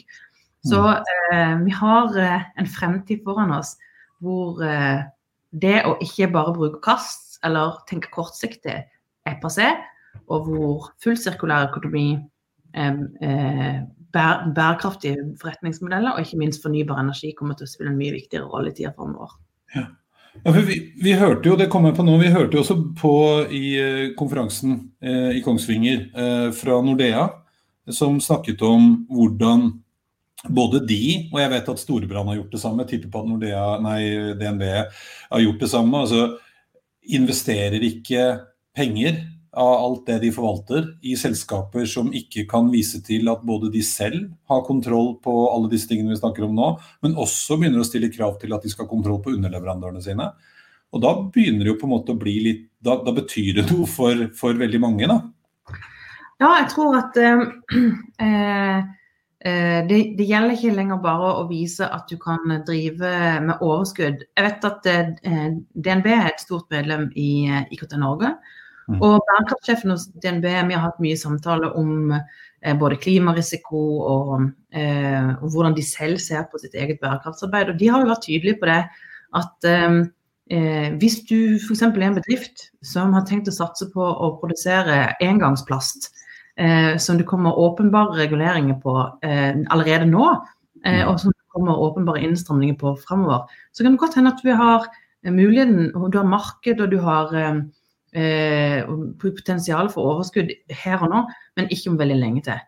Så 0.70 0.80
mm. 0.80 1.12
eh, 1.34 1.56
vi 1.66 1.76
har 1.76 2.18
eh, 2.24 2.48
en 2.62 2.70
fremtid 2.70 3.26
foran 3.26 3.52
oss 3.58 3.76
hvor 4.22 4.62
eh, 4.64 5.02
det 5.52 5.82
å 5.88 5.96
ikke 6.04 6.30
bare 6.32 6.54
bruke 6.56 6.82
kast, 6.84 7.40
eller 7.46 7.80
tenke 7.90 8.12
kortsiktig, 8.14 8.78
er 9.28 9.40
passé, 9.44 9.74
og 10.32 10.48
hvor 10.48 10.92
full 11.04 11.18
sirkulær 11.20 11.70
økonomi, 11.70 12.20
eh, 12.74 13.02
eh, 13.22 13.82
bærekraftige 14.12 15.16
forretningsmodeller 15.40 16.18
og 16.18 16.26
ikke 16.26 16.40
minst 16.42 16.64
fornybar 16.64 17.00
energi 17.00 17.32
kommer 17.38 17.56
til 17.56 17.64
å 17.68 17.72
spille 17.72 17.94
en 17.94 18.00
mye 18.00 18.12
viktigere 18.18 18.50
rolle 18.50 18.74
i 18.74 18.76
tida 18.76 18.92
framover. 18.96 19.38
Ja. 19.76 19.86
Vi, 20.44 20.76
vi, 21.04 21.14
hørte 21.20 21.50
jo 21.50 21.58
det 21.60 21.70
kommer 21.72 21.96
på 21.96 22.04
nå, 22.08 22.18
vi 22.20 22.32
hørte 22.32 22.56
jo 22.56 22.64
også 22.64 22.76
på 23.00 23.14
i 23.52 23.64
uh, 23.80 24.04
konferansen 24.20 24.78
uh, 25.04 25.32
i 25.36 25.42
Kongsvinger 25.44 26.06
fra 26.56 26.78
Nordea, 26.84 27.26
som 27.92 28.20
snakket 28.24 28.62
om 28.64 28.94
hvordan 29.12 29.68
både 30.50 30.82
de, 30.90 31.04
og 31.32 31.42
jeg 31.42 31.52
vet 31.54 31.74
at 31.74 31.82
Storebrand 31.82 32.32
har 32.32 32.40
gjort 32.40 32.56
det 32.56 32.62
samme, 32.64 32.86
tipper 32.90 33.12
på 33.14 33.22
at 33.22 33.30
Nordea, 33.30 33.66
nei, 33.84 34.00
DNB 34.40 34.64
har 34.68 35.44
gjort 35.44 35.62
det 35.62 35.70
samme. 35.70 36.06
altså 36.06 36.24
Investerer 37.12 37.82
ikke 37.86 38.26
penger 38.78 39.20
av 39.52 39.72
alt 39.84 40.06
det 40.08 40.20
de 40.22 40.30
forvalter 40.32 40.86
i 41.04 41.18
selskaper 41.20 41.84
som 41.90 42.12
ikke 42.16 42.46
kan 42.50 42.70
vise 42.72 43.02
til 43.04 43.28
at 43.32 43.44
både 43.44 43.72
de 43.74 43.82
selv 43.84 44.30
har 44.48 44.64
kontroll 44.64 45.18
på 45.24 45.34
alle 45.52 45.72
disse 45.74 45.90
tingene 45.90 46.14
vi 46.14 46.22
snakker 46.22 46.46
om 46.48 46.56
nå, 46.56 46.70
men 47.04 47.18
også 47.20 47.58
begynner 47.60 47.84
å 47.84 47.88
stille 47.88 48.12
krav 48.14 48.38
til 48.40 48.56
at 48.56 48.64
de 48.64 48.72
skal 48.72 48.88
ha 48.88 48.92
kontroll 48.94 49.20
på 49.24 49.36
underleverandørene 49.36 50.04
sine. 50.06 50.30
Og 50.92 51.04
da 51.04 51.14
begynner 51.34 51.66
det 51.66 51.74
jo 51.74 51.80
på 51.82 51.88
en 51.88 51.96
måte 51.98 52.16
å 52.16 52.20
bli 52.20 52.36
litt 52.48 52.68
Da, 52.82 52.96
da 53.06 53.12
betyr 53.14 53.60
det 53.60 53.68
noe 53.70 53.86
for, 53.86 54.24
for, 54.34 54.58
veldig 54.58 54.80
mange, 54.82 55.06
da. 55.06 55.20
Ja, 56.42 56.48
jeg 56.64 56.72
tror 56.72 56.96
at 56.98 57.18
øh, 57.22 57.44
eh, 58.26 58.80
det, 59.42 59.98
det, 60.20 60.26
gjelder 60.30 60.54
ikke 60.54 60.76
lenger 60.78 61.00
bare 61.02 61.30
å 61.40 61.46
vise 61.50 61.88
at 61.90 62.10
du 62.12 62.18
kan 62.22 62.44
drive 62.68 63.12
med 63.42 63.64
overskudd. 63.66 64.22
Jeg 64.38 64.46
vet 64.46 64.68
at 64.68 64.90
eh, 64.92 65.48
DNB 65.74 66.10
er 66.14 66.28
et 66.30 66.44
stort 66.44 66.68
medlem 66.70 67.08
i 67.18 67.48
eh, 67.50 67.64
IKT 67.74 67.96
Norge. 67.98 68.36
Mm. 68.92 69.00
Og 69.00 69.22
bærekraftsjefen 69.28 69.94
hos 69.94 70.08
DNB 70.24 70.46
vi 70.46 70.76
har 70.76 70.84
hatt 70.84 71.02
mye 71.04 71.18
samtale 71.20 71.70
om 71.80 72.12
eh, 72.14 72.76
både 72.78 73.00
klimarisiko 73.02 73.82
og, 74.14 74.48
eh, 74.76 75.30
og, 75.38 75.46
hvordan 75.54 75.78
de 75.78 75.86
selv 75.86 76.20
ser 76.24 76.48
på 76.52 76.60
sitt 76.62 76.76
eget 76.76 77.00
bærekraftsarbeid. 77.04 77.72
Og 77.72 77.80
de 77.80 77.92
har 77.92 78.04
jo 78.04 78.12
vært 78.12 78.26
tydelige 78.28 78.60
på 78.62 78.70
det 78.70 78.82
at 79.42 79.70
eh, 79.70 80.02
eh 80.52 80.90
hvis 81.00 81.22
du 81.30 81.58
f.eks. 81.58 81.82
er 81.88 82.08
en 82.10 82.20
bedrift 82.20 82.68
som 82.84 83.14
har 83.16 83.26
tenkt 83.26 83.48
å 83.48 83.56
satse 83.56 83.88
på 83.94 84.02
å 84.02 84.36
produsere 84.42 85.16
engangsplast, 85.22 86.12
eh, 86.62 86.96
som 87.02 87.18
det 87.18 87.28
kommer 87.30 87.60
åpenbare 87.60 88.20
reguleringer 88.20 88.78
på 88.84 88.96
eh, 89.26 89.58
allerede 89.74 90.08
nå, 90.10 90.28
eh, 90.86 91.04
og 91.08 91.20
som 91.20 91.34
det 91.34 91.50
kommer 91.52 91.82
åpenbare 91.90 92.22
innstramninger 92.24 92.78
på 92.80 92.96
fremover, 93.02 93.50
så 93.74 93.84
kan 93.84 93.96
det 93.98 94.04
godt 94.04 94.18
hende 94.20 94.36
at 94.36 94.44
du 94.46 94.52
har 94.56 94.90
muligheten, 95.28 95.92
du 95.94 96.18
har 96.18 96.30
marked 96.30 96.82
og 96.82 96.94
du 96.94 97.00
har 97.04 97.34
eh, 97.38 98.86
potensial 99.22 99.90
for 99.92 100.16
overskudd 100.16 100.54
her 100.84 101.02
og 101.02 101.12
nå, 101.12 101.26
men 101.58 101.70
ikke 101.74 101.92
om 101.92 102.00
veldig 102.00 102.20
lenge 102.22 102.46
til. 102.48 102.62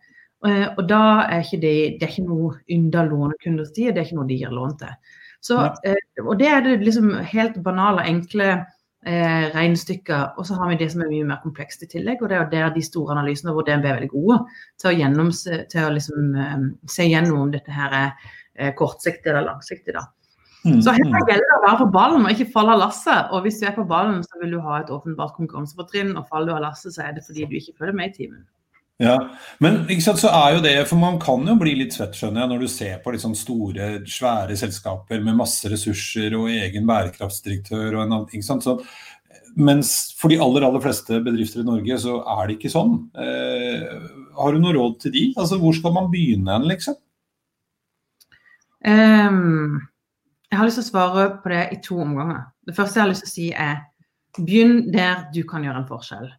Eh, 0.47 0.67
og 0.75 0.85
da 0.89 1.01
er 1.29 1.43
ikke 1.43 1.61
det, 1.63 1.75
det 1.99 2.07
er 2.07 2.13
ikke 2.13 2.27
noe 2.27 3.07
lånekunder 3.09 3.63
hos 3.63 3.73
det 3.75 3.93
er 3.93 4.03
ikke 4.03 4.19
noe 4.19 4.29
de 4.29 4.39
gir 4.41 4.51
lån 4.53 4.77
til. 4.81 4.95
Så, 5.43 5.59
eh, 5.87 5.99
og 6.23 6.37
det 6.39 6.47
er 6.47 6.63
det 6.63 6.79
liksom 6.83 7.13
helt 7.31 7.59
banale, 7.63 8.05
enkle 8.07 8.65
eh, 9.05 9.45
regnestykker. 9.53 10.33
Og 10.37 10.47
så 10.47 10.57
har 10.59 10.71
vi 10.71 10.79
det 10.81 10.89
som 10.93 11.03
er 11.03 11.11
mye 11.11 11.27
mer 11.29 11.41
komplekst 11.43 11.85
i 11.85 11.89
tillegg, 11.91 12.21
og 12.21 12.31
det 12.31 12.39
er 12.39 12.49
der 12.51 12.73
de 12.75 12.83
store 12.85 13.15
analysene 13.17 13.53
hvor 13.55 13.67
DNB 13.67 13.85
er 13.89 13.99
veldig 13.99 14.11
gode 14.13 14.39
til 14.81 14.91
å, 14.91 14.95
gjennomse, 15.01 15.61
til 15.71 15.87
å 15.87 15.93
liksom, 15.97 16.33
eh, 16.39 16.65
se 16.95 17.07
gjennom 17.09 17.45
om 17.45 17.53
dette 17.53 17.73
her 17.73 17.95
er 17.99 18.11
eh, 18.55 18.73
kortsiktig 18.79 19.31
eller 19.31 19.47
langsiktig. 19.51 19.95
da. 19.97 20.07
Mm, 20.63 20.79
så 20.79 20.93
her 20.95 21.03
mm. 21.03 21.15
gjelder 21.27 21.43
det 21.43 21.55
å 21.57 21.63
være 21.65 21.79
på 21.81 21.89
ballen 21.91 22.23
og 22.23 22.31
ikke 22.31 22.51
falle 22.53 22.75
av 22.77 22.83
lasset. 22.85 23.31
Og 23.35 23.43
hvis 23.43 23.59
du 23.59 23.67
er 23.67 23.75
på 23.75 23.87
ballen, 23.87 24.21
så 24.23 24.39
vil 24.39 24.55
du 24.55 24.61
ha 24.63 24.79
et 24.79 24.91
åpenbart 24.95 25.35
konkurransefortrinn. 25.35 26.15
Og 26.15 26.29
faller 26.29 26.53
du 26.53 26.55
av 26.55 26.63
lasset, 26.69 26.95
så 26.95 27.03
er 27.07 27.17
det 27.17 27.25
fordi 27.27 27.49
du 27.49 27.57
ikke 27.59 27.75
følger 27.81 27.97
med 27.99 28.13
i 28.13 28.21
timen. 28.21 28.45
Ja, 29.01 29.15
men 29.63 29.81
ikke 29.89 30.03
sant, 30.05 30.19
så 30.21 30.29
er 30.29 30.55
jo 30.55 30.59
det, 30.63 30.75
for 30.85 31.01
Man 31.01 31.17
kan 31.21 31.41
jo 31.49 31.55
bli 31.57 31.73
litt 31.79 31.95
svett 31.95 32.13
skjønner 32.15 32.43
jeg, 32.43 32.49
når 32.51 32.61
du 32.61 32.69
ser 32.69 32.99
på 33.01 33.13
litt 33.13 33.23
sånn 33.23 33.35
store, 33.35 33.87
svære 34.05 34.57
selskaper 34.59 35.23
med 35.23 35.39
masse 35.39 35.69
ressurser 35.71 36.35
og 36.37 36.51
egen 36.53 36.85
bærekraftsdirektør. 36.89 37.97
og 37.97 38.03
en 38.05 38.27
ikke 38.29 38.45
sant, 38.45 38.65
så, 38.65 38.77
Mens 39.53 40.15
for 40.17 40.33
de 40.33 40.39
aller 40.41 40.63
aller 40.65 40.81
fleste 40.81 41.19
bedrifter 41.21 41.61
i 41.61 41.67
Norge 41.67 41.97
så 42.01 42.19
er 42.39 42.47
det 42.47 42.55
ikke 42.57 42.71
sånn. 42.73 42.95
Eh, 43.21 43.83
har 44.33 44.53
du 44.53 44.61
noe 44.61 44.73
råd 44.73 44.95
til 45.03 45.13
de? 45.13 45.25
Altså, 45.37 45.59
Hvor 45.61 45.75
skal 45.77 45.93
man 45.93 46.09
begynne 46.09 46.55
hen, 46.55 46.65
liksom? 46.71 46.97
Um, 48.83 49.77
jeg 50.49 50.57
har 50.57 50.67
lyst 50.67 50.81
til 50.81 50.87
å 50.87 50.89
svare 50.89 51.27
på 51.43 51.53
det 51.53 51.63
i 51.75 51.81
to 51.85 51.99
omganger. 52.01 52.47
Det 52.65 52.75
første 52.75 52.99
jeg 52.99 53.03
har 53.03 53.11
lyst 53.11 53.27
til 53.27 53.31
å 53.31 53.35
si 53.35 53.47
er 53.53 53.77
begynn 54.39 54.91
der 54.91 55.27
du 55.33 55.43
kan 55.49 55.63
gjøre 55.63 55.83
en 55.83 55.87
forskjell. 55.91 56.31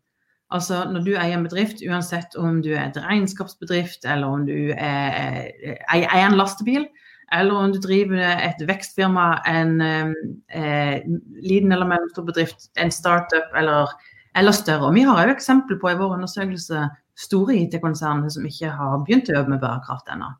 Altså 0.53 0.85
Når 0.91 1.07
du 1.07 1.15
eier 1.17 1.39
en 1.39 1.47
bedrift, 1.47 1.81
uansett 1.89 2.37
om 2.37 2.61
du 2.63 2.75
er 2.75 2.89
et 2.89 2.99
regnskapsbedrift, 3.01 4.05
eller 4.05 4.27
om 4.27 4.45
du 4.47 4.75
er, 4.77 5.49
eier 5.91 6.27
en 6.27 6.37
lastebil, 6.39 6.85
eller 7.33 7.55
om 7.55 7.73
du 7.73 7.81
driver 7.83 8.21
et 8.21 8.61
vekstfirma, 8.69 9.41
en 9.49 9.81
eh, 9.81 11.01
liten 11.43 11.73
eller 11.73 11.89
mellomstor 11.89 12.27
bedrift, 12.29 12.69
en 12.79 12.93
startup 12.93 13.57
eller, 13.57 13.91
eller 14.37 14.53
større. 14.53 14.87
Og 14.87 14.95
Vi 14.95 15.07
har 15.09 15.25
jo 15.25 15.35
eksempel 15.35 15.81
på 15.81 15.91
i 15.91 15.99
vår 15.99 16.15
undersøkelse 16.19 16.87
store 17.19 17.57
IT-konsern 17.65 18.25
som 18.31 18.47
ikke 18.47 18.71
har 18.75 19.03
begynt 19.03 19.31
å 19.31 19.39
jobbe 19.39 19.55
med 19.55 19.63
bærekraft 19.63 20.11
ennå. 20.13 20.33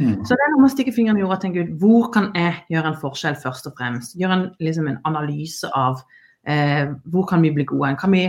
Mm. 0.00 0.22
Så 0.24 0.36
det 0.36 0.44
er 0.44 0.52
noe 0.54 0.62
med 0.62 0.70
å 0.70 0.72
stikke 0.72 0.94
fingeren 0.96 1.18
i 1.18 1.24
jorda 1.24 1.36
og 1.36 1.42
tenke 1.42 1.64
ut 1.64 1.72
hvor 1.80 2.08
kan 2.14 2.30
jeg 2.36 2.56
gjøre 2.72 2.92
en 2.92 3.00
forskjell, 3.02 3.36
først 3.40 3.68
og 3.68 3.76
fremst. 3.76 4.16
Gjøre 4.20 4.36
en, 4.38 4.46
liksom 4.62 4.88
en 4.88 5.00
analyse 5.08 5.68
av 5.76 6.00
eh, 6.48 6.88
hvor 7.12 7.26
kan 7.28 7.44
vi 7.44 7.52
bli 7.56 7.66
gode. 7.68 7.92
Kan 8.00 8.16
vi, 8.16 8.24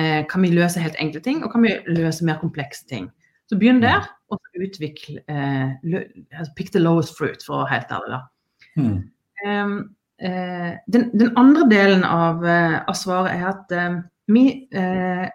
eh, 0.00 0.22
kan 0.30 0.44
vi 0.44 0.52
løse 0.54 0.82
helt 0.82 0.98
enkle 1.02 1.22
ting, 1.24 1.42
og 1.44 1.52
kan 1.52 1.64
vi 1.66 1.74
løse 1.90 2.26
mer 2.26 2.40
komplekse 2.40 2.86
ting. 2.90 3.08
Så 3.48 3.58
begynn 3.58 3.82
der, 3.82 4.04
mm. 4.04 4.34
og 4.34 4.64
utvikle 4.64 5.22
eh, 5.28 6.02
altså 6.32 6.52
Pick 6.56 6.72
the 6.74 6.82
lowest 6.82 7.16
fruit, 7.18 7.44
for 7.46 7.56
å 7.56 7.62
være 7.64 7.74
helt 7.76 7.94
ærlig. 7.98 8.16
da. 8.16 8.20
Mm. 8.78 8.98
Um, 9.46 9.78
den, 10.90 11.04
den, 11.14 11.28
andre 11.38 11.64
delen 11.70 12.02
av, 12.02 12.40
uh, 12.42 12.80
av 12.90 12.96
svaret 12.98 13.36
er 13.36 13.44
at 13.52 13.74
uh, 13.74 14.00
vi 14.26 14.42
uh, 14.74 15.28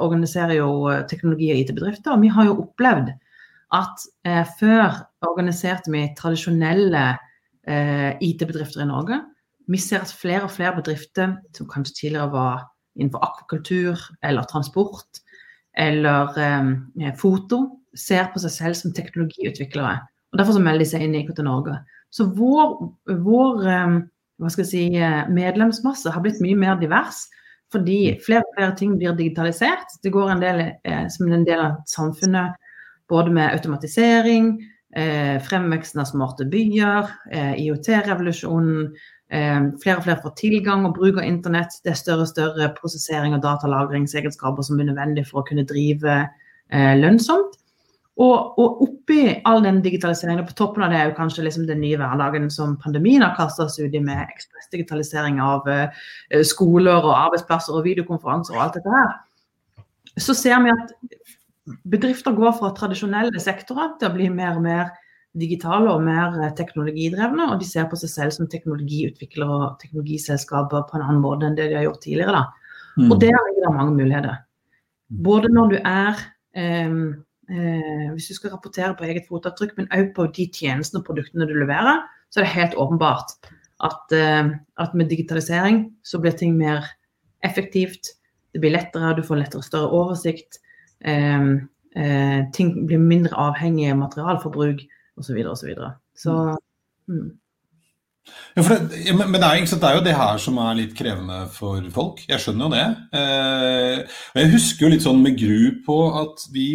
organiserer 0.00 0.56
jo 0.56 0.70
teknologi- 1.10 1.50
og 1.52 1.60
IT-bedrifter, 1.60 2.14
og 2.14 2.24
vi 2.24 2.30
har 2.32 2.48
jo 2.48 2.56
opplevd 2.62 3.12
at 3.74 4.06
eh, 4.26 4.46
før 4.58 5.02
organiserte 5.26 5.92
vi 5.92 6.08
tradisjonelle 6.18 7.04
eh, 7.68 8.10
IT-bedrifter 8.24 8.84
i 8.84 8.88
Norge. 8.90 9.20
Vi 9.70 9.78
ser 9.78 10.02
at 10.04 10.14
flere 10.14 10.46
og 10.48 10.54
flere 10.54 10.74
bedrifter 10.80 11.36
som 11.56 11.68
kanskje 11.70 11.96
tidligere 12.00 12.32
var 12.32 12.64
innenfor 13.00 13.24
akvakultur 13.24 13.98
eller 14.26 14.48
transport 14.50 15.22
eller 15.78 16.38
eh, 16.38 17.12
foto, 17.18 17.64
ser 17.96 18.30
på 18.30 18.42
seg 18.42 18.54
selv 18.54 18.78
som 18.78 18.94
teknologiutviklere. 18.94 19.98
Og 20.30 20.38
Derfor 20.38 20.56
så 20.56 20.62
melder 20.62 20.84
de 20.84 20.90
seg 20.92 21.04
inn 21.04 21.16
i 21.16 21.24
IKT 21.24 21.42
Norge. 21.46 21.80
Så 22.14 22.26
vår, 22.36 22.76
vår 23.24 23.68
eh, 23.70 24.64
si, 24.66 24.86
eh, 24.98 25.22
medlemsmasse 25.30 26.12
har 26.14 26.24
blitt 26.24 26.42
mye 26.44 26.58
mer 26.58 26.80
divers. 26.80 27.24
Fordi 27.70 28.16
flere 28.24 28.42
og 28.42 28.56
flere 28.56 28.74
ting 28.78 28.96
blir 28.98 29.14
digitalisert. 29.14 29.94
Det 30.02 30.10
går 30.14 30.32
en 30.32 30.42
del 30.42 30.62
eh, 30.66 31.06
som 31.12 31.30
en 31.30 31.46
del 31.46 31.62
av 31.62 31.78
samfunnet 31.90 32.58
både 33.10 33.32
med 33.34 33.54
automatisering, 33.54 34.52
eh, 34.96 35.38
fremveksten 35.42 36.02
av 36.02 36.10
smarte 36.10 36.46
byer, 36.50 37.10
eh, 37.30 37.54
IOT-revolusjonen. 37.62 38.90
Eh, 39.30 39.60
flere 39.82 40.00
og 40.00 40.06
flere 40.06 40.22
får 40.24 40.34
tilgang 40.40 40.84
og 40.88 40.96
bruk 40.98 41.20
av 41.20 41.26
internett. 41.28 41.76
Det 41.84 41.92
er 41.92 41.98
større 42.00 42.26
og 42.26 42.32
større 42.32 42.72
prosessering 42.80 43.36
og 43.36 43.44
datalagringsegenskaper 43.44 44.66
som 44.66 44.80
er 44.80 44.90
nødvendig 44.90 45.28
for 45.28 45.42
å 45.42 45.46
kunne 45.46 45.66
drive 45.68 46.16
eh, 46.26 46.94
lønnsomt. 46.98 47.60
Og, 48.20 48.58
og, 48.60 48.80
oppi 48.84 49.22
all 49.48 49.62
den 49.64 49.78
digitaliseringen, 49.84 50.44
på 50.44 50.56
toppen 50.58 50.84
av 50.84 50.92
det 50.92 50.98
er 50.98 51.08
jo 51.08 51.16
kanskje 51.16 51.46
liksom 51.46 51.64
den 51.68 51.80
nye 51.80 51.96
hverdagen 51.96 52.50
som 52.52 52.74
pandemien 52.82 53.24
har 53.24 53.36
kasta 53.38 53.64
oss 53.64 53.78
ut 53.78 53.94
i, 53.94 54.02
med 54.02 54.26
ekspressdigitalisering 54.26 55.38
av 55.40 55.64
uh, 55.70 56.02
skoler 56.44 56.98
og 56.98 57.14
arbeidsplasser 57.14 57.78
og 57.78 57.86
videokonferanser 57.86 58.58
og 58.58 58.64
alt 58.66 58.76
dette 58.76 58.92
her, 58.92 59.14
så 60.20 60.36
ser 60.36 60.60
vi 60.66 60.74
at 60.74 60.92
bedrifter 61.88 62.36
går 62.36 62.58
fra 62.58 62.74
tradisjonelle 62.76 63.40
sektorer 63.40 63.94
til 63.96 64.10
å 64.10 64.14
bli 64.18 64.28
mer 64.34 64.58
og 64.58 64.66
mer 64.68 64.92
digitale 65.38 65.92
og 65.92 66.02
mer 66.04 66.34
eh, 66.40 66.52
teknologidrevne, 66.58 67.50
og 67.52 67.60
de 67.60 67.68
ser 67.68 67.88
på 67.90 67.98
seg 68.00 68.12
selv 68.12 68.34
som 68.34 68.50
teknologiutviklere 68.50 69.56
og 69.56 69.80
teknologiselskaper 69.82 70.86
på 70.88 70.98
en 70.98 71.06
annen 71.06 71.22
måte 71.22 71.46
enn 71.46 71.58
det 71.58 71.70
de 71.70 71.78
har 71.78 71.86
gjort 71.86 72.02
tidligere. 72.06 72.44
Mm. 72.98 73.10
Og 73.10 73.20
der 73.22 73.34
har 73.36 73.50
det 73.56 73.74
mange 73.76 73.96
muligheter. 73.98 74.40
Både 75.24 75.50
når 75.52 75.72
du 75.72 75.76
er 75.80 76.18
eh, 76.54 76.96
eh, 77.50 78.06
Hvis 78.14 78.28
du 78.30 78.34
skal 78.34 78.54
rapportere 78.54 78.94
på 78.98 79.06
eget 79.06 79.26
fotavtrykk, 79.28 79.76
men 79.76 79.90
også 79.90 80.14
på 80.16 80.26
de 80.36 80.46
tjenestene 80.54 81.02
og 81.02 81.06
produktene 81.06 81.48
du 81.48 81.54
leverer, 81.58 82.02
så 82.30 82.40
er 82.40 82.46
det 82.46 82.54
helt 82.54 82.78
åpenbart 82.78 83.34
at, 83.86 84.12
eh, 84.12 84.50
at 84.78 84.94
med 84.94 85.10
digitalisering 85.10 85.90
så 86.04 86.18
blir 86.18 86.36
ting 86.36 86.56
mer 86.58 86.86
effektivt. 87.46 88.14
Det 88.52 88.60
blir 88.60 88.74
lettere, 88.74 89.16
du 89.16 89.22
får 89.22 89.44
lettere 89.44 89.62
større 89.62 89.90
oversikt. 89.94 90.58
Ehm, 91.04 91.68
eh, 91.96 92.44
ting 92.52 92.86
blir 92.86 92.98
mindre 92.98 93.34
avhengig 93.36 93.90
av 93.90 93.98
materialforbruk 94.02 94.82
osv. 95.20 95.38
osv. 95.52 95.70
Så, 95.76 95.92
så 96.24 96.36
mm. 97.12 97.30
Ja, 98.54 98.62
det, 98.62 99.14
men 99.14 99.36
det 99.38 99.46
er, 99.46 99.60
det 99.64 99.86
er, 99.86 99.96
jo 99.96 100.04
det 100.04 100.14
her 100.18 100.40
som 100.42 100.58
er 100.62 100.78
litt 100.78 100.94
krevende 100.98 101.44
for 101.54 101.84
folk. 101.94 102.22
Jeg 102.28 102.42
skjønner 102.42 102.66
jo 102.66 102.72
det. 102.74 102.86
Eh, 103.16 104.22
jeg 104.40 104.54
husker 104.54 104.86
jo 104.86 104.90
litt 104.94 105.04
sånn 105.04 105.22
med 105.22 105.38
gru 105.40 105.80
på 105.86 105.98
at 106.20 106.44
vi, 106.54 106.68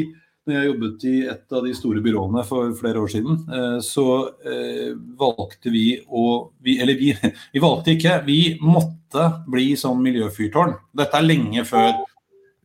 når 0.48 0.58
jeg 0.58 0.70
jobbet 0.70 1.06
i 1.12 1.16
et 1.34 1.58
av 1.58 1.68
de 1.68 1.76
store 1.78 2.04
byråene 2.06 2.46
for 2.48 2.74
flere 2.80 3.04
år 3.04 3.12
siden, 3.12 3.42
eh, 3.46 3.78
så 3.86 4.08
eh, 4.48 4.96
valgte 5.20 5.74
vi 5.74 5.88
å 6.08 6.26
vi, 6.64 6.80
Eller 6.84 7.00
vi, 7.00 7.12
vi 7.54 7.64
valgte 7.64 7.96
ikke. 7.96 8.22
Vi 8.28 8.40
måtte 8.64 9.30
bli 9.52 9.74
sånn 9.80 10.02
miljøfyrtårn. 10.04 10.78
Dette 10.96 11.20
er 11.20 11.28
lenge 11.28 11.68
før 11.68 11.92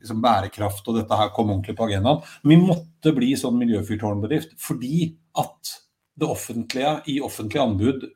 liksom, 0.00 0.22
bærekraft 0.22 0.86
og 0.88 1.02
dette 1.02 1.18
her 1.18 1.34
kom 1.34 1.50
ordentlig 1.52 1.76
på 1.78 1.90
agendaen. 1.90 2.22
Vi 2.46 2.58
måtte 2.62 2.89
bli 3.16 3.32
sånn 3.38 3.58
miljøfyrtårnbedrift 3.60 4.54
fordi 4.60 5.14
at 5.40 5.74
det 6.20 6.28
offentlige 6.28 6.98
i 7.08 7.18
offentlige 7.24 7.64
anbud 7.64 8.06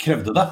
krevde 0.00 0.34
det. 0.36 0.46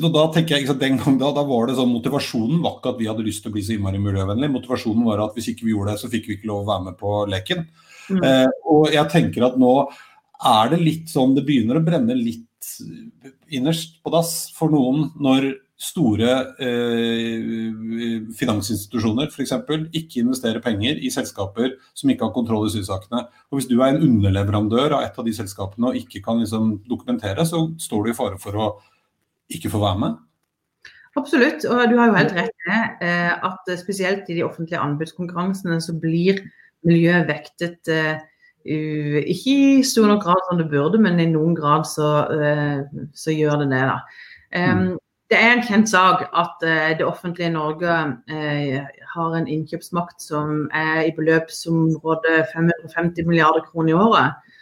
Og 0.00 0.08
da 0.14 0.22
tenker 0.32 0.56
jeg, 0.56 0.72
den 0.80 0.96
gang 0.96 1.18
da, 1.20 1.28
da 1.36 1.42
var 1.44 1.68
det 1.68 1.76
sånn, 1.76 1.92
Motivasjonen 1.92 2.62
var 2.64 2.78
ikke 2.78 2.94
at 2.94 3.00
vi 3.02 3.08
hadde 3.10 3.26
lyst 3.26 3.42
til 3.44 3.52
å 3.52 3.56
bli 3.58 3.64
så 3.66 3.74
innmari 3.74 4.00
miljøvennlig. 4.00 4.48
Motivasjonen 4.54 5.04
var 5.04 5.20
at 5.26 5.36
hvis 5.36 5.50
ikke 5.52 5.66
vi 5.66 5.74
gjorde 5.74 5.92
det, 5.92 6.00
så 6.00 6.08
fikk 6.12 6.30
vi 6.30 6.38
ikke 6.38 6.48
lov 6.48 6.62
å 6.64 6.70
være 6.70 6.86
med 6.86 6.96
på 7.02 7.12
leken. 7.28 7.66
Mm. 8.08 8.22
Eh, 8.24 8.48
og 8.72 8.88
jeg 8.94 9.12
tenker 9.12 9.44
at 9.44 9.58
nå 9.60 9.74
er 10.46 10.72
det 10.72 10.78
litt 10.78 11.08
sånn 11.10 11.32
Det 11.34 11.42
begynner 11.46 11.80
å 11.80 11.84
brenne 11.84 12.14
litt 12.16 12.44
innerst 13.52 13.98
på 14.04 14.12
dass 14.14 14.50
for 14.56 14.72
noen 14.72 15.10
når 15.22 15.50
store 15.76 16.30
eh, 16.64 17.72
finansinstitusjoner 18.38 19.28
f.eks. 19.28 19.52
ikke 19.92 20.22
investerer 20.22 20.62
penger 20.64 21.02
i 21.04 21.10
selskaper 21.12 21.74
som 21.92 22.10
ikke 22.10 22.24
har 22.24 22.34
kontroll 22.36 22.64
i 22.68 22.72
sysakene. 22.72 23.26
Og 23.50 23.58
Hvis 23.58 23.68
du 23.68 23.76
er 23.78 23.92
en 23.92 24.02
underleverandør 24.06 24.96
av 24.96 25.04
et 25.04 25.18
av 25.20 25.26
de 25.26 25.34
selskapene 25.36 25.90
og 25.90 25.98
ikke 26.00 26.22
kan 26.24 26.40
liksom 26.40 26.78
dokumentere, 26.88 27.44
så 27.44 27.66
står 27.76 28.06
du 28.06 28.12
i 28.12 28.16
fare 28.16 28.40
for 28.40 28.56
å 28.56 28.70
ikke 29.52 29.72
få 29.72 29.82
være 29.84 30.00
med. 30.00 30.22
Absolutt, 31.16 31.64
og 31.68 31.84
du 31.88 31.96
har 31.96 32.08
jo 32.08 32.16
helt 32.18 32.36
rett 32.36 32.52
i 32.52 32.70
det. 32.70 32.82
Eh, 33.08 33.46
at 33.50 33.76
spesielt 33.80 34.28
i 34.32 34.40
de 34.40 34.44
offentlige 34.48 34.80
anbudskonkurransene 34.80 35.80
så 35.84 35.96
blir 36.00 36.40
miljøet 36.86 37.28
vektet 37.28 37.88
uh, 37.90 38.18
ikke 38.66 39.54
i 39.54 39.82
stor 39.86 40.06
nok 40.10 40.22
grad 40.22 40.42
som 40.46 40.60
det 40.60 40.68
burde, 40.70 41.00
men 41.02 41.18
i 41.22 41.26
noen 41.30 41.54
grad 41.56 41.86
så, 41.88 42.10
uh, 42.30 43.08
så 43.14 43.34
gjør 43.34 43.64
det 43.64 43.72
det. 43.72 43.82
da. 43.90 43.96
Um, 44.54 44.92
det 45.32 45.38
er 45.42 45.56
en 45.56 45.64
kjent 45.66 45.90
sak 45.90 46.26
at 46.30 46.62
uh, 46.62 46.90
det 46.98 47.06
offentlige 47.06 47.50
Norge 47.50 47.94
uh, 48.30 48.76
har 49.14 49.34
en 49.34 49.48
innkjøpsmakt 49.50 50.22
som 50.22 50.68
er 50.74 51.08
i 51.08 51.14
beløpsområdet 51.16 52.44
550 52.52 53.26
milliarder 53.26 53.64
kroner 53.66 53.94
i 53.94 53.98
året. 53.98 54.52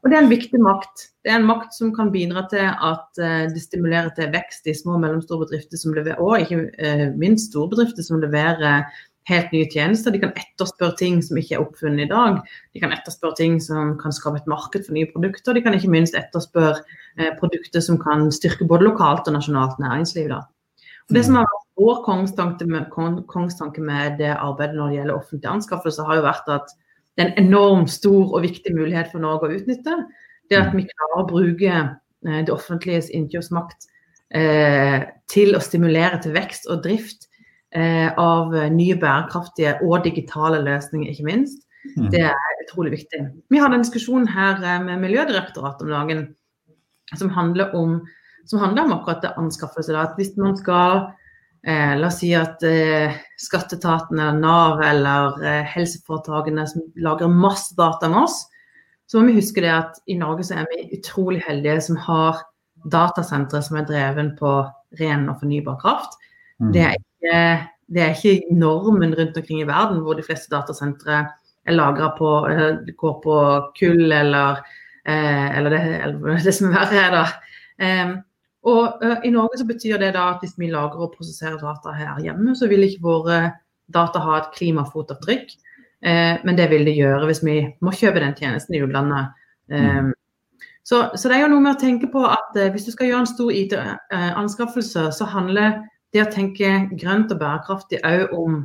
Og 0.00 0.08
det 0.08 0.16
er 0.16 0.24
en 0.24 0.32
viktig 0.32 0.60
makt. 0.64 1.06
Det 1.24 1.32
er 1.32 1.40
en 1.40 1.48
makt 1.48 1.74
som 1.76 1.92
kan 1.96 2.12
bidra 2.12 2.46
til 2.52 2.68
at 2.68 3.22
uh, 3.22 3.46
det 3.48 3.64
stimulerer 3.64 4.12
til 4.16 4.32
vekst 4.34 4.68
i 4.68 4.76
små 4.76 4.98
og 4.98 5.04
mellomstore 5.06 5.46
bedrifter 5.46 5.80
som 5.80 5.96
leverer, 5.96 6.20
og 6.20 6.40
ikke 6.40 7.14
minst 7.16 7.52
store 7.52 7.72
bedrifter 7.72 8.04
som 8.04 8.20
leverer 8.20 8.84
helt 9.30 9.52
nye 9.54 9.68
tjenester. 9.70 10.12
De 10.12 10.20
kan 10.22 10.34
etterspørre 10.38 10.96
ting 10.98 11.20
som 11.24 11.38
ikke 11.40 11.56
er 11.56 11.62
oppfunnet 11.64 12.06
i 12.06 12.10
dag. 12.10 12.40
De 12.74 12.82
kan 12.82 12.92
etterspørre 12.94 13.38
ting 13.38 13.58
som 13.62 13.94
kan 14.00 14.14
skape 14.14 14.40
et 14.40 14.50
marked 14.50 14.86
for 14.86 14.96
nye 14.96 15.08
produkter. 15.12 15.56
De 15.56 15.62
kan 15.64 15.76
ikke 15.76 15.92
minst 15.92 16.18
etterspørre 16.18 16.82
eh, 17.18 17.30
produkter 17.40 17.84
som 17.84 17.98
kan 18.02 18.28
styrke 18.34 18.68
både 18.68 18.88
lokalt 18.88 19.30
og 19.30 19.38
nasjonalt 19.38 19.78
næringsliv. 19.82 20.34
Det 21.10 21.24
som 21.26 21.40
har 21.40 21.48
vært 21.48 21.66
vår 21.80 22.02
kongstanke 22.06 22.66
med, 22.68 22.90
kongstanke 23.30 23.82
med 23.82 24.18
det 24.20 24.34
arbeidet 24.36 24.76
når 24.76 24.90
det 24.90 24.98
gjelder 24.98 25.16
offentlige 25.16 25.54
anskaffelser, 25.54 26.06
har 26.06 26.20
jo 26.20 26.26
vært 26.26 26.52
at 26.52 26.74
det 27.16 27.24
er 27.24 27.30
en 27.32 27.46
enormt 27.46 27.90
stor 27.90 28.34
og 28.36 28.44
viktig 28.44 28.74
mulighet 28.76 29.10
for 29.12 29.22
Norge 29.22 29.48
å 29.48 29.56
utnytte. 29.56 29.96
Det 30.50 30.58
at 30.58 30.74
vi 30.74 30.86
klarer 30.88 31.22
å 31.22 31.30
bruke 31.30 31.72
eh, 31.72 32.42
det 32.44 32.52
offentliges 32.54 33.10
innkjøpsmakt 33.14 33.88
eh, 34.34 35.08
til 35.30 35.56
å 35.56 35.64
stimulere 35.64 36.20
til 36.22 36.36
vekst 36.36 36.70
og 36.70 36.84
drift 36.86 37.29
av 37.70 38.54
nye 38.74 38.96
bærekraftige 38.98 39.76
og 39.86 40.02
digitale 40.02 40.58
løsninger, 40.66 41.12
ikke 41.12 41.26
minst. 41.28 41.60
Mm. 41.96 42.10
Det 42.12 42.22
er 42.28 42.64
utrolig 42.64 42.92
viktig. 42.98 43.22
Vi 43.50 43.60
hadde 43.60 43.78
en 43.78 43.84
diskusjon 43.84 44.28
her 44.28 44.60
eh, 44.60 44.82
med 44.84 45.00
Miljødirektoratet 45.00 45.86
om 45.86 45.94
dagen 45.94 46.26
som 47.16 47.30
handler 47.34 47.74
om, 47.76 48.00
som 48.46 48.60
handler 48.60 48.84
om 48.84 48.92
akkurat 48.98 49.22
det 49.24 49.34
anskaffelse. 49.40 49.96
At 49.96 50.18
hvis 50.18 50.36
man 50.36 50.56
skal 50.58 51.08
eh, 51.64 51.96
La 51.98 52.10
oss 52.10 52.20
si 52.20 52.34
at 52.36 52.62
eh, 52.66 53.16
skatteetaten 53.40 54.20
eller 54.20 54.38
Nav 54.38 54.84
eller 54.84 55.40
eh, 55.40 55.64
helseforetakene 55.74 56.66
som 56.68 56.84
lager 57.00 57.32
masse 57.32 57.74
data 57.78 58.08
med 58.12 58.26
oss, 58.26 58.44
så 59.10 59.18
må 59.18 59.32
vi 59.32 59.40
huske 59.40 59.64
det 59.64 59.72
at 59.74 59.96
i 60.06 60.14
Norge 60.18 60.46
så 60.46 60.60
er 60.60 60.68
vi 60.70 60.90
utrolig 60.98 61.40
heldige 61.48 61.80
som 61.88 61.96
har 61.98 62.44
datasentre 62.90 63.58
som 63.64 63.80
er 63.80 63.88
dreven 63.88 64.34
på 64.38 64.52
ren 65.00 65.26
og 65.32 65.40
fornybar 65.40 65.80
kraft. 65.80 66.14
Mm. 66.60 66.70
Det 66.76 66.84
er 66.86 67.00
ikke, 67.20 67.68
det 67.90 68.02
er 68.02 68.16
ikke 68.16 68.54
normen 68.54 69.14
rundt 69.18 69.36
omkring 69.36 69.60
i 69.60 69.68
verden 69.68 70.00
hvor 70.04 70.16
de 70.18 70.24
fleste 70.24 70.50
datasentre 70.52 71.24
er 71.66 71.76
lagra 71.76 72.10
på 72.16 72.30
går 72.96 73.16
på 73.24 73.36
kull 73.78 74.12
eller, 74.12 74.60
eh, 75.04 75.58
eller, 75.58 75.70
det, 75.70 75.80
eller 76.02 76.44
det, 76.44 76.54
som 76.54 76.70
er 76.70 76.76
verre 76.78 77.00
er, 77.04 77.16
da. 77.16 77.24
Um, 77.80 78.14
og 78.70 79.02
uh, 79.04 79.18
I 79.24 79.32
Norge 79.32 79.56
så 79.60 79.64
betyr 79.64 79.98
det 80.00 80.12
da 80.16 80.26
at 80.34 80.42
hvis 80.44 80.58
vi 80.60 80.68
lagrer 80.68 81.06
og 81.06 81.14
prosesserer 81.16 81.60
data 81.60 81.94
her 81.96 82.20
hjemme, 82.20 82.52
så 82.56 82.68
vil 82.68 82.84
ikke 82.84 83.04
våre 83.04 83.38
data 83.92 84.20
ha 84.20 84.38
et 84.38 84.50
klimafotavtrykk. 84.56 85.52
Men 86.00 86.56
det 86.56 86.70
vil 86.70 86.86
det 86.88 86.94
gjøre 86.96 87.26
hvis 87.28 87.42
vi 87.44 87.54
må 87.84 87.92
kjøpe 87.92 88.22
den 88.22 88.32
tjenesten 88.32 88.72
i 88.72 88.78
utlandet. 88.80 89.34
Um, 89.68 90.14
så, 90.80 91.10
så, 91.12 91.28
det 91.28 91.34
er 91.36 91.42
jo 91.42 91.50
noe 91.52 91.64
med 91.64 91.74
å 91.74 91.80
tenke 91.80 92.08
på 92.08 92.22
at 92.24 92.56
hvis 92.72 92.86
du 92.88 92.94
skal 92.94 93.10
gjøre 93.10 93.24
en 93.26 93.28
stor 93.28 93.50
IT-anskaffelse, 93.52 95.02
så 95.12 95.28
handler 95.28 95.82
det 96.14 96.24
å 96.24 96.30
tenke 96.32 96.70
grønt 96.98 97.32
og 97.32 97.40
bærekraftig 97.40 98.00
òg 98.06 98.34
om 98.36 98.60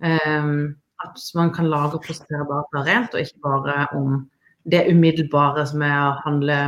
um, 0.00 0.58
at 1.04 1.26
man 1.36 1.52
kan 1.54 1.68
lage 1.70 1.98
og 1.98 2.04
prosessere 2.06 2.46
data 2.48 2.84
rent, 2.86 3.14
og 3.14 3.22
ikke 3.22 3.44
bare 3.44 3.78
om 3.96 4.22
det 4.66 4.86
umiddelbare 4.90 5.66
som 5.68 5.84
er 5.86 5.98
å 6.00 6.14
handle 6.24 6.60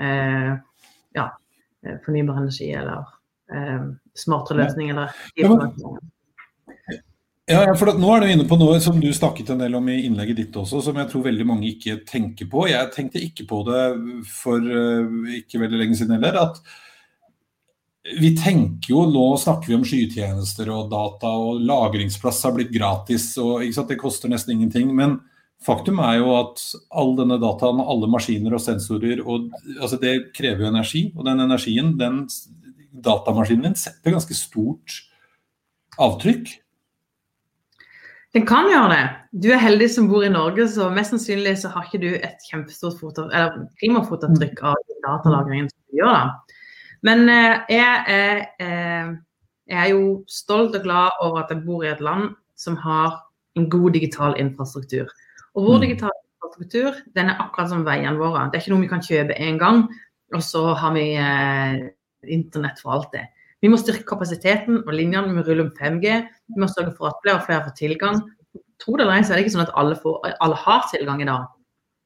uh, 0.00 0.50
ja, 1.16 1.28
fornybar 2.04 2.42
energi 2.42 2.72
eller 2.74 3.06
uh, 3.54 3.86
smartere 4.18 4.64
løsninger. 4.64 4.98
Eller, 5.38 5.62
ja, 7.44 7.62
for 7.76 7.92
Nå 8.00 8.10
er 8.14 8.24
du 8.24 8.32
inne 8.32 8.48
på 8.48 8.58
noe 8.58 8.78
som 8.82 8.98
du 9.00 9.10
snakket 9.14 9.54
en 9.54 9.62
del 9.62 9.76
om 9.78 9.88
i 9.92 10.00
innlegget 10.08 10.42
ditt 10.42 10.54
også, 10.56 10.82
som 10.84 10.98
jeg 10.98 11.10
tror 11.12 11.26
veldig 11.28 11.46
mange 11.48 11.70
ikke 11.70 12.00
tenker 12.08 12.50
på. 12.50 12.66
Jeg 12.72 12.92
tenkte 12.94 13.22
ikke 13.22 13.46
på 13.48 13.62
det 13.70 13.84
for 14.32 14.58
uh, 14.58 15.30
ikke 15.38 15.62
veldig 15.62 15.84
lenge 15.84 16.00
siden 16.00 16.18
heller. 16.18 16.42
at 16.48 16.60
vi 18.04 18.36
tenker 18.36 18.92
jo, 18.92 19.04
Nå 19.10 19.36
snakker 19.40 19.70
vi 19.70 19.76
om 19.78 19.84
skytjenester 19.86 20.68
og 20.72 20.90
data, 20.92 21.30
og 21.40 21.62
lagringsplass 21.64 22.42
har 22.44 22.52
blitt 22.56 22.74
gratis. 22.74 23.30
og 23.40 23.64
Det 23.64 24.00
koster 24.00 24.28
nesten 24.28 24.52
ingenting. 24.56 24.94
Men 24.94 25.20
faktum 25.64 26.02
er 26.04 26.18
jo 26.20 26.34
at 26.36 26.60
all 26.92 27.14
denne 27.16 27.38
dataen, 27.40 27.80
alle 27.80 28.10
maskiner 28.12 28.54
og 28.54 28.60
sensorer, 28.60 29.24
og, 29.24 29.48
altså 29.80 29.96
det 30.02 30.34
krever 30.36 30.66
jo 30.66 30.72
energi. 30.74 31.06
Og 31.16 31.24
den 31.24 31.40
energien, 31.40 31.96
den 31.98 32.26
datamaskinen 32.92 33.70
din, 33.70 33.78
setter 33.78 34.12
ganske 34.12 34.36
stort 34.36 35.00
avtrykk. 35.96 36.52
Den 38.34 38.44
kan 38.44 38.66
gjøre 38.68 38.90
det. 38.90 39.02
Du 39.46 39.48
er 39.54 39.62
heldig 39.62 39.88
som 39.94 40.10
bor 40.10 40.26
i 40.26 40.32
Norge, 40.32 40.66
så 40.68 40.90
mest 40.92 41.14
sannsynlig 41.14 41.54
så 41.62 41.70
har 41.70 41.86
ikke 41.86 42.02
du 42.02 42.10
et 42.18 42.48
kjempestort 42.50 42.98
klimafotavtrykk 43.80 44.60
av 44.66 44.76
datalagringen 45.06 45.70
som 45.70 45.80
du 45.88 46.02
gjør. 46.02 46.18
da. 46.18 46.60
Men 47.04 47.28
eh, 47.28 47.60
jeg 47.68 48.04
er, 48.08 48.40
eh, 48.64 49.12
jeg 49.68 49.80
er 49.82 49.90
jo 49.92 50.22
stolt 50.30 50.76
og 50.78 50.86
glad 50.86 51.20
over 51.24 51.42
at 51.42 51.52
jeg 51.52 51.64
bor 51.66 51.84
i 51.84 51.92
et 51.92 52.02
land 52.04 52.32
som 52.56 52.78
har 52.80 53.18
en 53.58 53.68
god 53.70 53.92
digital 53.96 54.36
infrastruktur. 54.40 55.10
Og 55.54 55.66
vår 55.68 55.76
mm. 55.76 55.84
digitale 55.84 56.16
infrastruktur 56.32 57.02
den 57.16 57.30
er 57.30 57.42
akkurat 57.42 57.70
som 57.72 57.84
veiene 57.86 58.16
våre. 58.18 58.48
Det 58.48 58.58
er 58.58 58.64
ikke 58.64 58.74
noe 58.74 58.86
vi 58.86 58.92
kan 58.92 59.04
kjøpe 59.04 59.36
én 59.36 59.60
gang, 59.60 59.84
og 60.34 60.42
så 60.42 60.70
har 60.80 60.94
vi 60.96 61.10
eh, 61.20 61.82
internett 62.34 62.80
for 62.80 62.96
alt 62.96 63.12
det. 63.12 63.26
Vi 63.64 63.70
må 63.72 63.76
styrke 63.80 64.04
kapasiteten 64.08 64.80
og 64.82 64.92
linjene. 64.92 65.28
Vi 65.28 65.36
må 65.38 65.44
rulle 65.44 65.68
om 65.68 65.74
5G. 65.76 66.16
Vi 66.52 66.60
må 66.60 66.68
sørge 66.68 66.92
for 66.96 67.08
at 67.08 67.20
flere 67.24 67.38
og 67.38 67.46
flere 67.46 67.64
får 67.64 67.76
tilgang. 67.78 68.18
Tro 68.80 68.96
det 68.96 69.04
eller 69.04 69.20
ei, 69.20 69.24
så 69.24 69.32
er 69.32 69.38
det 69.38 69.46
ikke 69.46 69.54
sånn 69.54 69.64
at 69.64 69.76
alle, 69.80 69.96
får, 70.00 70.18
alle 70.44 70.56
har 70.60 70.88
tilgang 70.90 71.22
i 71.24 71.28
dag. 71.28 71.46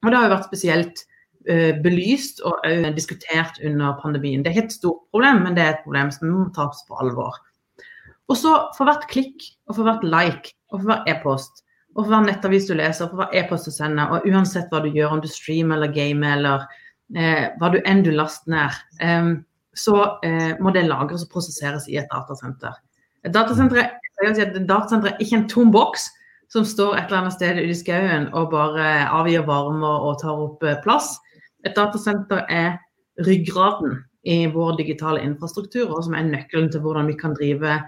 Og 0.04 0.10
det 0.10 0.18
har 0.18 0.28
jo 0.28 0.34
vært 0.36 0.46
spesielt 0.46 1.02
Eh, 1.02 1.06
belyst 1.46 2.42
og 2.44 2.64
diskutert 2.96 3.60
under 3.64 3.94
pandemien. 4.02 4.42
Det 4.42 4.50
er 4.50 4.56
ikke 4.56 4.66
et 4.66 4.74
stort 4.74 5.04
problem, 5.14 5.44
men 5.46 5.54
det 5.56 5.62
er 5.64 5.70
et 5.76 5.84
problem 5.84 6.10
som 6.12 6.28
må 6.32 6.48
tas 6.56 6.82
på 6.88 6.98
alvor. 7.00 7.38
Og 8.28 8.36
så 8.36 8.52
for 8.76 8.88
hvert 8.88 9.06
klikk, 9.08 9.46
og 9.68 9.78
for 9.78 9.88
hvert 9.88 10.04
like, 10.04 10.52
og 10.72 10.82
for 10.82 10.90
hver 10.90 11.08
e-post, 11.08 11.62
og 11.96 12.04
for 12.04 12.12
hver 12.12 12.26
nettavis 12.26 12.68
du 12.68 12.74
leser, 12.76 13.06
og 13.06 13.14
for 13.14 13.22
hver 13.22 13.38
e-post 13.40 13.68
du 13.70 13.74
sender, 13.74 14.12
og 14.12 14.26
uansett 14.28 14.68
hva 14.72 14.82
du 14.84 14.90
gjør, 14.92 15.16
om 15.16 15.22
du 15.24 15.30
streamer 15.32 15.78
eller 15.78 15.94
gamer 15.94 16.36
eller 16.36 16.66
eh, 17.16 17.48
hva 17.58 17.72
du 17.72 17.80
enn 17.88 18.04
du 18.04 18.12
laster 18.12 18.52
ned, 18.52 18.76
eh, 19.04 19.30
så 19.78 19.96
eh, 20.26 20.52
må 20.60 20.74
det 20.74 20.86
lagres 20.88 21.24
og 21.24 21.32
prosesseres 21.32 21.88
i 21.88 21.96
et 22.00 22.08
datasenter. 22.12 22.76
Et 23.24 23.34
datasenter, 23.34 23.96
si 24.20 24.44
et 24.44 24.60
datasenter 24.68 25.14
er 25.14 25.24
ikke 25.24 25.40
en 25.40 25.48
tom 25.50 25.72
boks 25.74 26.08
som 26.52 26.64
står 26.64 26.96
et 26.96 27.08
eller 27.08 27.22
annet 27.22 27.36
sted 27.36 27.58
ute 27.60 27.72
i 27.74 27.76
skauen 27.76 28.28
og 28.36 28.52
bare 28.54 29.08
avgir 29.12 29.44
varme 29.48 29.88
og 29.88 30.20
tar 30.22 30.44
opp 30.44 30.64
eh, 30.64 30.78
plass. 30.84 31.16
Et 31.66 31.74
datasenter 31.74 32.44
er 32.52 32.76
ryggraden 33.26 34.02
i 34.28 34.46
vår 34.52 34.76
digitale 34.78 35.22
infrastruktur, 35.24 35.90
og 35.90 36.04
som 36.06 36.14
er 36.14 36.28
nøkkelen 36.28 36.70
til 36.72 36.82
hvordan 36.84 37.08
vi 37.10 37.16
kan 37.18 37.34
drive 37.38 37.78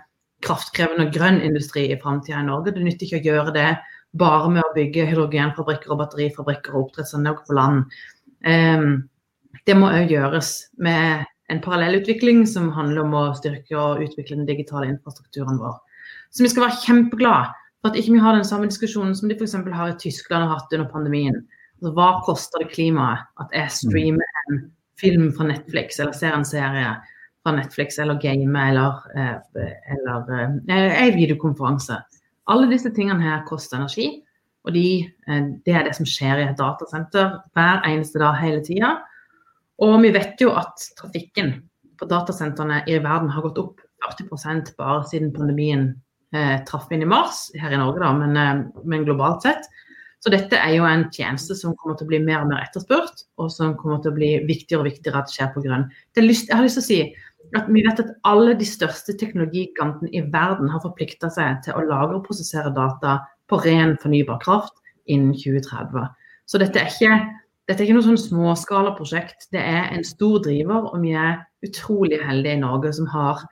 kraftkrevende 0.44 1.08
og 1.08 1.14
grønn 1.14 1.40
industri 1.44 1.86
i 1.90 1.98
framtida 2.00 2.40
i 2.40 2.48
Norge. 2.48 2.72
Det 2.74 2.84
nytter 2.84 3.06
ikke 3.06 3.20
å 3.20 3.26
gjøre 3.28 3.54
det 3.56 3.70
bare 4.18 4.48
med 4.50 4.64
å 4.64 4.72
bygge 4.74 5.06
hydrogenfabrikker 5.10 5.92
og 5.92 6.00
batterifabrikker 6.00 6.74
og 6.74 6.86
oppdrettsanlegg 6.86 7.44
på 7.46 7.58
land. 7.58 7.84
Um, 8.46 9.04
det 9.68 9.76
må 9.76 9.90
òg 9.92 10.10
gjøres 10.10 10.54
med 10.82 11.26
en 11.50 11.62
parallellutvikling 11.62 12.44
som 12.48 12.70
handler 12.74 13.04
om 13.04 13.14
å 13.18 13.24
styrke 13.38 13.76
og 13.76 14.02
utvikle 14.06 14.38
den 14.38 14.48
digitale 14.48 14.88
infrastrukturen 14.90 15.58
vår. 15.60 15.78
Så 16.30 16.46
vi 16.46 16.50
skal 16.52 16.68
være 16.68 16.82
kjempeglade 16.86 17.50
for 17.80 17.90
at 17.90 17.98
ikke 17.98 18.14
vi 18.14 18.22
har 18.22 18.36
den 18.36 18.46
samme 18.46 18.68
diskusjonen 18.70 19.16
som 19.18 19.30
de 19.30 19.36
f.eks. 19.36 19.56
har 19.56 19.92
i 19.92 19.98
Tyskland 20.00 20.46
og 20.46 20.54
hatt 20.54 20.76
under 20.76 20.88
pandemien. 20.92 21.42
Altså, 21.80 21.94
hva 21.96 22.10
koster 22.26 22.60
det 22.60 22.74
klimaet 22.74 23.24
at 23.40 23.54
jeg 23.56 23.72
streamer 23.72 24.40
en 24.50 24.58
film 25.00 25.30
fra 25.32 25.46
Netflix 25.48 25.96
eller 25.96 26.12
ser 26.12 26.36
en 26.36 26.44
serie 26.44 26.90
fra 27.40 27.54
Netflix 27.56 27.96
eller 27.98 28.20
game 28.20 28.64
eller, 28.68 28.98
eh, 29.16 29.70
eller 29.96 30.34
eh, 30.36 31.06
en 31.06 31.16
videokonferanse? 31.16 31.96
Alle 32.52 32.68
disse 32.68 32.92
tingene 32.92 33.24
her 33.24 33.46
koster 33.48 33.78
energi. 33.80 34.10
Og 34.68 34.74
de, 34.76 35.08
eh, 35.26 35.46
det 35.64 35.72
er 35.72 35.86
det 35.88 35.96
som 35.96 36.08
skjer 36.08 36.42
i 36.42 36.48
et 36.50 36.58
datasenter 36.58 37.38
hver 37.56 37.80
eneste 37.88 38.20
dag 38.20 38.36
hele 38.42 38.60
tida. 38.64 38.98
Og 39.80 39.96
vi 40.04 40.12
vet 40.12 40.40
jo 40.42 40.52
at 40.52 40.84
trafikken 41.00 41.54
på 41.96 42.08
datasentrene 42.08 42.82
i 42.88 42.98
verden 43.00 43.32
har 43.32 43.46
gått 43.48 43.60
opp 43.62 43.80
40 44.04 44.74
bare 44.76 45.04
siden 45.08 45.32
pandemien 45.32 45.94
eh, 46.36 46.60
traff 46.68 46.92
inn 46.92 47.04
i 47.04 47.08
mars, 47.08 47.48
her 47.56 47.72
i 47.72 47.80
Norge 47.80 48.04
da, 48.04 48.12
men, 48.16 48.66
men, 48.84 49.04
globalt 49.08 49.48
sett. 49.48 49.68
Så 50.20 50.28
dette 50.32 50.58
er 50.60 50.74
jo 50.76 50.84
en 50.84 51.06
tjeneste 51.14 51.56
som 51.56 51.72
kommer 51.80 51.96
til 51.96 52.04
å 52.04 52.10
bli 52.10 52.20
mer 52.20 52.42
og 52.42 52.50
mer 52.50 52.66
etterspurt, 52.66 53.24
og 53.40 53.48
som 53.52 53.72
kommer 53.80 54.02
til 54.04 54.12
å 54.12 54.18
bli 54.18 54.30
viktigere 54.44 54.82
og 54.82 54.90
viktigere 54.90 55.22
at 55.22 55.32
skjer 55.32 55.48
på 55.54 55.62
grunn. 55.64 55.86
Lyst, 56.20 56.50
jeg 56.50 56.58
har 56.58 56.66
lyst 56.66 56.76
til 56.76 56.84
å 56.84 56.88
si 56.90 57.00
at 57.56 57.70
vi 57.72 57.82
vet 57.86 58.02
at 58.02 58.12
alle 58.28 58.52
de 58.58 58.66
største 58.68 59.14
teknologigantene 59.16 60.12
i 60.12 60.20
verden 60.32 60.68
har 60.70 60.82
forplikta 60.84 61.30
seg 61.32 61.62
til 61.64 61.78
å 61.78 61.86
lagre 61.88 62.18
og 62.18 62.26
prosessere 62.28 62.72
data 62.76 63.16
på 63.48 63.58
ren 63.64 63.96
fornybar 64.02 64.42
kraft 64.44 64.76
innen 65.10 65.32
2030. 65.32 66.10
Så 66.46 66.60
dette 66.60 66.82
er 66.82 66.92
ikke 66.92 67.16
dette 67.70 67.84
er 67.84 67.86
ikke 67.86 68.00
noe 68.00 68.06
sånn 68.08 68.18
småskalaprosjekt. 68.18 69.46
Det 69.54 69.60
er 69.62 69.92
en 69.94 70.02
stor 70.02 70.40
driver, 70.42 70.88
og 70.90 71.04
vi 71.04 71.12
er 71.14 71.36
utrolig 71.62 72.18
heldige 72.18 72.56
i 72.58 72.62
Norge 72.64 72.90
som 72.96 73.06
har 73.12 73.44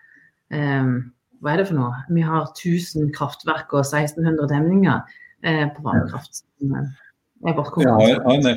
um, 0.50 0.96
Hva 1.38 1.52
er 1.52 1.60
det 1.60 1.68
for 1.68 1.78
noe? 1.78 2.00
Vi 2.10 2.24
har 2.26 2.48
1000 2.48 3.12
kraftverk 3.14 3.70
og 3.70 3.84
1600 3.84 4.50
demninger 4.50 5.04
på 5.42 5.84
vannkraft. 5.84 6.42
Ja, 7.46 7.52
ja, 8.02 8.54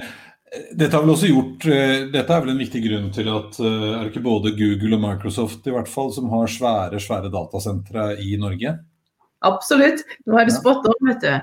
dette, 0.75 1.01
gjort, 1.29 1.65
uh, 1.69 1.97
dette 2.11 2.33
er 2.33 2.41
vel 2.43 2.53
en 2.55 2.59
viktig 2.59 2.81
grunn 2.83 3.11
til 3.15 3.29
at 3.31 3.59
er 3.61 3.99
det 4.01 4.09
ikke 4.09 4.23
både 4.25 4.55
Google 4.57 4.97
og 4.97 5.03
Microsoft 5.03 5.69
i 5.69 5.75
hvert 5.75 5.91
fall 5.91 6.09
som 6.15 6.31
har 6.33 6.49
svære 6.49 6.99
svære 6.99 7.29
datasentre 7.31 8.15
i 8.19 8.33
Norge? 8.41 8.73
Absolutt. 9.45 10.01
Nå 10.29 10.37
er 10.37 10.49
det 10.49 10.55
spot 10.57 10.85
on, 10.89 10.97
vet 11.07 11.23
du. 11.23 11.33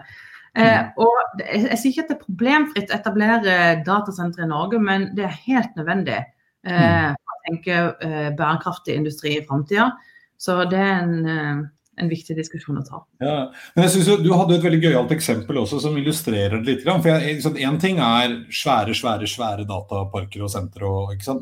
Eh, 0.58 0.80
mm. 0.80 0.92
og 1.04 1.42
jeg, 1.42 1.64
jeg, 1.66 1.78
sier 1.78 1.92
ikke 1.92 2.04
at 2.04 2.10
det 2.10 2.16
er 2.16 2.24
problemfritt 2.24 2.92
å 2.92 2.98
etablere 2.98 3.56
datasentre 3.86 4.46
i 4.46 4.50
Norge, 4.50 4.80
men 4.82 5.08
det 5.18 5.26
er 5.28 5.40
helt 5.44 5.74
nødvendig 5.78 6.18
eh, 6.18 7.08
mm. 7.10 7.18
å 7.18 7.40
tenke 7.48 7.80
eh, 8.06 8.30
bærekraftig 8.38 8.96
industri 8.98 9.36
i 9.36 9.44
framtida. 9.46 9.90
Så 10.38 10.62
det 10.70 10.80
er 10.80 10.94
en, 11.02 11.18
eh, 11.34 11.60
en, 12.00 12.10
viktig 12.10 12.36
diskusjon 12.38 12.80
å 12.80 12.84
ta. 12.86 13.02
Ja, 13.24 13.36
men 13.74 13.86
jeg 13.86 13.94
synes 13.96 14.22
Du 14.24 14.30
hadde 14.34 14.56
et 14.56 14.64
veldig 14.64 14.80
gøyalt 14.86 15.12
eksempel 15.14 15.60
også 15.62 15.80
som 15.82 15.96
illustrerer 15.98 16.58
det 16.62 16.78
litt. 16.78 16.86
for 16.86 17.58
Én 17.58 17.78
ting 17.80 18.00
er 18.02 18.40
svære 18.50 18.96
svære, 18.96 19.28
svære 19.28 19.68
dataparker 19.68 20.46
og 20.46 20.52
sentre, 20.52 20.90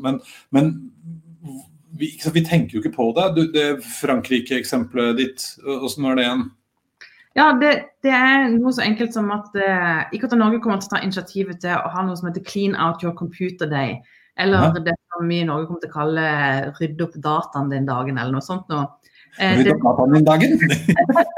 men, 0.03 0.19
men 0.51 0.73
vi, 1.97 2.11
vi, 2.33 2.45
tenker 2.45 2.77
jo 2.77 2.83
ikke 2.83 2.95
på 2.95 3.09
det. 3.17 3.27
Du, 3.35 3.43
det 3.53 3.67
Frankrike-eksempelet 4.01 5.17
ditt, 5.17 5.47
åssen 5.65 6.05
var 6.05 6.17
det 6.17 6.27
igjen? 6.27 6.45
Ja, 7.37 7.51
det, 7.53 7.71
det, 8.01 8.13
er 8.17 8.47
noe 8.49 8.73
så 8.73 8.81
enkelt 8.81 9.13
som 9.13 9.29
at 9.33 9.53
ikke 9.53 10.25
IKT 10.25 10.37
Norge 10.39 10.61
kommer 10.63 10.81
til 10.81 10.89
å 10.89 10.95
ta 10.95 11.01
initiativet 11.05 11.59
til 11.61 11.75
å 11.77 11.91
ha 11.93 12.05
noe 12.05 12.17
som 12.17 12.31
heter 12.31 12.45
Clean 12.47 12.73
out 12.73 13.03
your 13.05 13.13
computer 13.17 13.69
day. 13.69 13.99
Eller 14.37 14.69
ja. 14.69 14.81
det 14.87 14.95
som 15.13 15.27
vi 15.29 15.41
i 15.41 15.45
Norge 15.45 15.67
kommer 15.67 15.81
til 15.81 15.91
å 15.91 15.97
kalle 15.97 16.25
rydde 16.77 17.05
opp 17.05 17.19
dataen 17.21 17.69
din 17.73 17.85
dagen, 17.89 18.17
eller 18.17 18.37
noe 18.37 18.45
sånt 18.45 18.69
noe. 18.73 18.89
Din 19.37 20.25
dagen? 20.25 20.57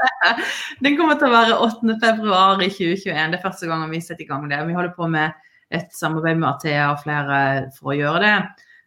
den 0.84 0.96
kommer 0.98 1.18
til 1.20 1.28
å 1.28 1.34
være 1.34 1.60
8. 1.66 1.96
februar 2.02 2.62
i 2.64 2.70
2021. 2.72 3.32
Det 3.32 3.38
er 3.38 3.44
første 3.44 3.70
gang 3.70 3.86
vi 3.90 4.02
setter 4.04 4.24
i 4.24 4.28
gang 4.28 4.48
det. 4.50 4.60
Vi 4.68 4.76
holder 4.76 4.92
på 4.96 5.08
med 5.12 5.36
et 5.70 5.90
samarbeid 5.94 6.40
med 6.40 6.50
Athea 6.50 6.90
og 6.90 7.02
flere 7.04 7.40
for 7.76 7.92
å 7.92 7.98
gjøre 7.98 8.22
det. 8.24 8.36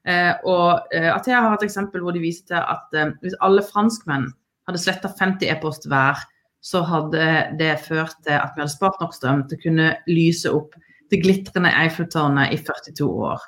Uh, 0.04 0.34
og 0.52 0.96
Athea 1.14 1.46
har 1.46 1.54
et 1.56 1.68
eksempel 1.70 2.02
hvor 2.04 2.16
de 2.16 2.24
viser 2.26 2.50
til 2.50 2.60
at 2.60 3.20
hvis 3.24 3.38
alle 3.46 3.64
franskmenn 3.64 4.28
hadde 4.68 4.82
sletta 4.82 5.12
50 5.12 5.52
e-post 5.54 5.88
hver, 5.92 6.20
så 6.64 6.82
hadde 6.88 7.24
det 7.60 7.74
ført 7.84 8.16
til 8.24 8.38
at 8.38 8.54
vi 8.56 8.64
hadde 8.64 8.72
spart 8.72 9.02
nok 9.04 9.16
strøm 9.16 9.44
til 9.48 9.60
å 9.60 9.64
kunne 9.66 9.90
lyse 10.08 10.52
opp 10.52 10.78
det 11.12 11.20
glitrende 11.24 11.72
Eiffeltårnet 11.84 12.54
i 12.56 12.60
42 12.64 13.08
år. 13.28 13.42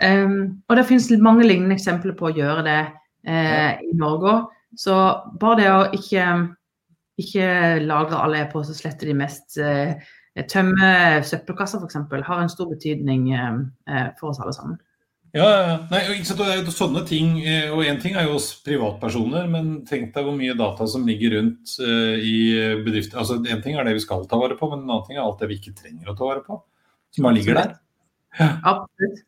Um, 0.00 0.62
og 0.68 0.78
det 0.78 0.86
finnes 0.88 1.10
mange 1.22 1.46
lignende 1.46 1.76
eksempler 1.76 2.16
på 2.16 2.30
å 2.30 2.34
gjøre 2.34 2.64
det 2.66 2.80
uh, 2.90 3.72
i 3.84 3.92
Norge 4.00 4.34
òg. 4.34 4.48
Så 4.78 4.94
bare 5.40 5.58
det 5.58 5.68
å 5.72 5.80
ikke, 5.96 6.26
ikke 7.20 7.50
lagre 7.82 8.20
alle 8.22 8.44
e-poster, 8.44 8.76
slette 8.78 9.08
de 9.08 9.16
mest 9.18 9.58
eh, 9.60 9.98
Tømme 10.48 11.20
søppelkasser 11.26 11.82
f.eks. 11.82 11.96
har 12.24 12.38
en 12.38 12.52
stor 12.52 12.68
betydning 12.70 13.32
eh, 13.34 14.06
for 14.20 14.30
oss 14.30 14.38
alle 14.40 14.54
sammen. 14.54 14.78
Ja, 15.34 15.46
Nei, 15.92 16.00
det 16.10 16.46
er 16.46 16.62
jo 16.64 16.72
sånne 16.74 17.04
ting, 17.06 17.36
eh, 17.44 17.68
og 17.70 17.84
Én 17.86 18.00
ting 18.02 18.16
er 18.18 18.26
jo 18.26 18.38
oss 18.38 18.48
privatpersoner, 18.66 19.50
men 19.50 19.82
tenk 19.86 20.14
deg 20.14 20.26
hvor 20.26 20.34
mye 20.38 20.56
data 20.58 20.86
som 20.90 21.04
ligger 21.06 21.36
rundt 21.36 21.76
uh, 21.82 22.16
i 22.18 22.38
bedrifter. 22.82 23.20
Altså, 23.22 23.38
Én 23.42 23.62
ting 23.62 23.78
er 23.78 23.86
det 23.86 23.98
vi 23.98 24.02
skal 24.06 24.26
ta 24.30 24.38
vare 24.40 24.58
på, 24.58 24.70
men 24.70 24.82
en 24.82 24.90
annen 24.90 25.06
ting 25.06 25.18
er 25.18 25.22
alt 25.26 25.42
det 25.42 25.50
vi 25.52 25.60
ikke 25.60 25.76
trenger 25.78 26.10
å 26.10 26.16
ta 26.18 26.26
vare 26.30 26.42
på. 26.46 26.58
Som 27.14 27.26
bare 27.26 27.38
ligger 27.38 27.58
der. 27.58 27.76
Ja. 28.38 28.50
Absolutt. 28.70 29.24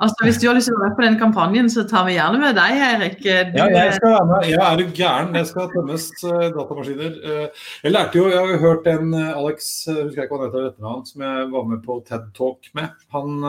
Altså, 0.00 0.24
Hvis 0.24 0.38
du 0.40 0.46
har 0.48 0.56
lyst 0.56 0.68
til 0.68 0.76
å 0.76 0.80
være 0.80 0.90
med 0.92 0.96
på 0.96 1.04
den 1.04 1.18
kampanjen, 1.20 1.68
så 1.72 1.84
tar 1.88 2.06
vi 2.08 2.16
gjerne 2.16 2.40
med 2.40 2.56
deg, 2.56 2.80
Erik. 2.86 3.18
Du... 3.20 3.58
Ja, 3.60 3.66
jeg 3.72 3.94
skal 3.96 4.14
være 4.14 4.28
med. 4.30 4.48
Jeg 4.50 4.62
er 4.62 4.82
jo 4.82 4.88
gæren. 4.96 5.36
Jeg 5.40 5.50
skal 5.50 5.70
tømmes 5.72 6.06
uh, 6.24 6.46
datamaskiner. 6.56 7.14
Uh, 7.20 7.68
jeg 7.84 7.94
lærte 7.94 8.20
jo, 8.20 8.26
jeg 8.32 8.40
har 8.40 8.52
jo 8.54 8.62
hørt 8.64 8.90
en 8.92 9.14
Alex, 9.16 9.70
husker 9.88 10.22
jeg 10.22 10.28
ikke 10.28 10.36
hva 10.36 10.42
han 10.46 10.56
heter, 10.56 11.04
som 11.12 11.26
jeg 11.28 11.46
var 11.52 11.70
med 11.72 11.84
på 11.84 12.00
TED 12.08 12.28
Talk 12.36 12.72
med. 12.76 13.06
Han 13.16 13.48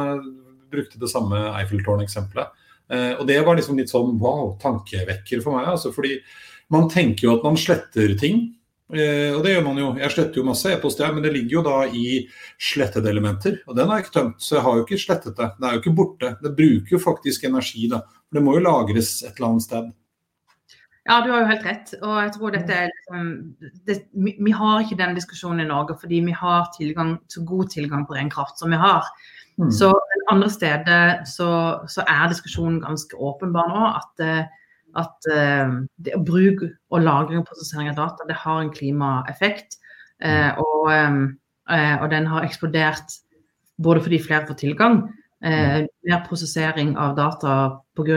brukte 0.72 1.00
det 1.02 1.12
samme 1.12 1.42
Eiffeltårn-eksempelet. 1.56 2.56
Eh, 2.88 3.14
og 3.20 3.26
det 3.28 3.40
var 3.44 3.58
liksom 3.58 3.80
litt 3.80 3.92
sånn 3.92 4.16
wow, 4.22 4.54
tankevekker 4.62 5.44
for 5.44 5.58
meg. 5.58 5.72
Altså, 5.74 5.92
fordi 5.96 6.20
man 6.74 6.88
tenker 6.92 7.28
jo 7.28 7.36
at 7.38 7.48
man 7.48 7.60
sletter 7.60 8.16
ting. 8.20 8.48
Eh, 8.88 9.36
og 9.36 9.42
det 9.44 9.52
gjør 9.52 9.64
man 9.66 9.80
jo. 9.82 9.92
Jeg 10.00 10.14
sletter 10.14 10.40
jo 10.40 10.48
masse 10.48 10.72
e-post, 10.72 11.02
men 11.14 11.24
det 11.26 11.34
ligger 11.36 11.58
jo 11.58 11.64
da 11.66 11.78
i 11.92 12.08
slettede 12.70 13.12
elementer. 13.12 13.62
Og 13.68 13.76
den 13.76 13.90
har 13.90 14.00
jeg 14.00 14.08
ikke 14.08 14.18
tømt, 14.20 14.42
så 14.44 14.58
jeg 14.58 14.66
har 14.68 14.78
jo 14.78 14.86
ikke 14.86 15.02
slettet 15.02 15.40
det. 15.40 15.50
Det 15.58 15.68
er 15.68 15.76
jo 15.76 15.84
ikke 15.84 15.98
borte. 15.98 16.34
Det 16.44 16.56
bruker 16.60 16.96
jo 16.96 17.04
faktisk 17.04 17.48
energi, 17.50 17.88
da. 17.92 18.04
For 18.28 18.40
det 18.40 18.46
må 18.46 18.58
jo 18.58 18.66
lagres 18.68 19.18
et 19.24 19.34
eller 19.36 19.50
annet 19.52 19.68
sted. 19.68 19.90
Ja, 21.08 21.22
du 21.24 21.32
har 21.32 21.40
jo 21.44 21.52
helt 21.52 21.66
rett. 21.68 21.94
Og 22.02 22.16
jeg 22.20 22.32
tror 22.36 22.56
dette 22.56 22.76
er 22.76 22.90
liksom 22.92 23.28
det, 23.88 24.02
vi, 24.12 24.36
vi, 24.44 24.54
har 24.56 24.84
ikke 24.84 25.00
den 25.00 25.16
diskusjonen 25.16 25.64
i 25.64 25.70
Norge 25.70 25.96
fordi 26.02 26.20
vi 26.26 26.36
har 26.36 26.68
tilgang, 26.76 27.16
så 27.32 27.44
god 27.48 27.72
tilgang 27.72 28.04
på 28.08 28.18
ren 28.18 28.32
kraft 28.32 28.60
som 28.60 28.76
vi 28.76 28.80
har. 28.82 29.08
Mm. 29.58 29.72
Så 29.72 29.94
andre 30.32 30.50
steder 30.52 31.24
så, 31.26 31.50
så, 31.88 32.04
er 32.04 32.28
diskusjonen 32.28 32.82
ganske 32.84 33.16
åpenbar 33.16 33.72
nå. 33.72 33.86
At, 34.02 34.24
eh, 34.24 34.44
at 34.98 35.30
uh, 35.32 35.78
det 36.02 36.16
å 36.18 36.24
bruke 36.26 36.72
og 36.92 37.04
lagring 37.06 37.42
og 37.42 37.48
prosessering 37.50 37.92
av 37.92 38.00
data 38.00 38.28
det 38.30 38.40
har 38.42 38.64
en 38.64 38.74
klimaeffekt. 38.74 39.78
Uh, 40.24 40.58
og, 40.58 40.90
um, 40.90 41.22
uh, 41.70 41.96
og, 42.02 42.10
den 42.14 42.28
har 42.30 42.48
eksplodert 42.48 43.20
både 43.78 44.02
fordi 44.08 44.22
flere 44.24 44.48
får 44.50 44.62
tilgang, 44.64 45.02
mer 45.38 46.24
prosessering 46.26 46.96
av 46.98 47.12
data 47.14 47.52
pga. 47.94 48.16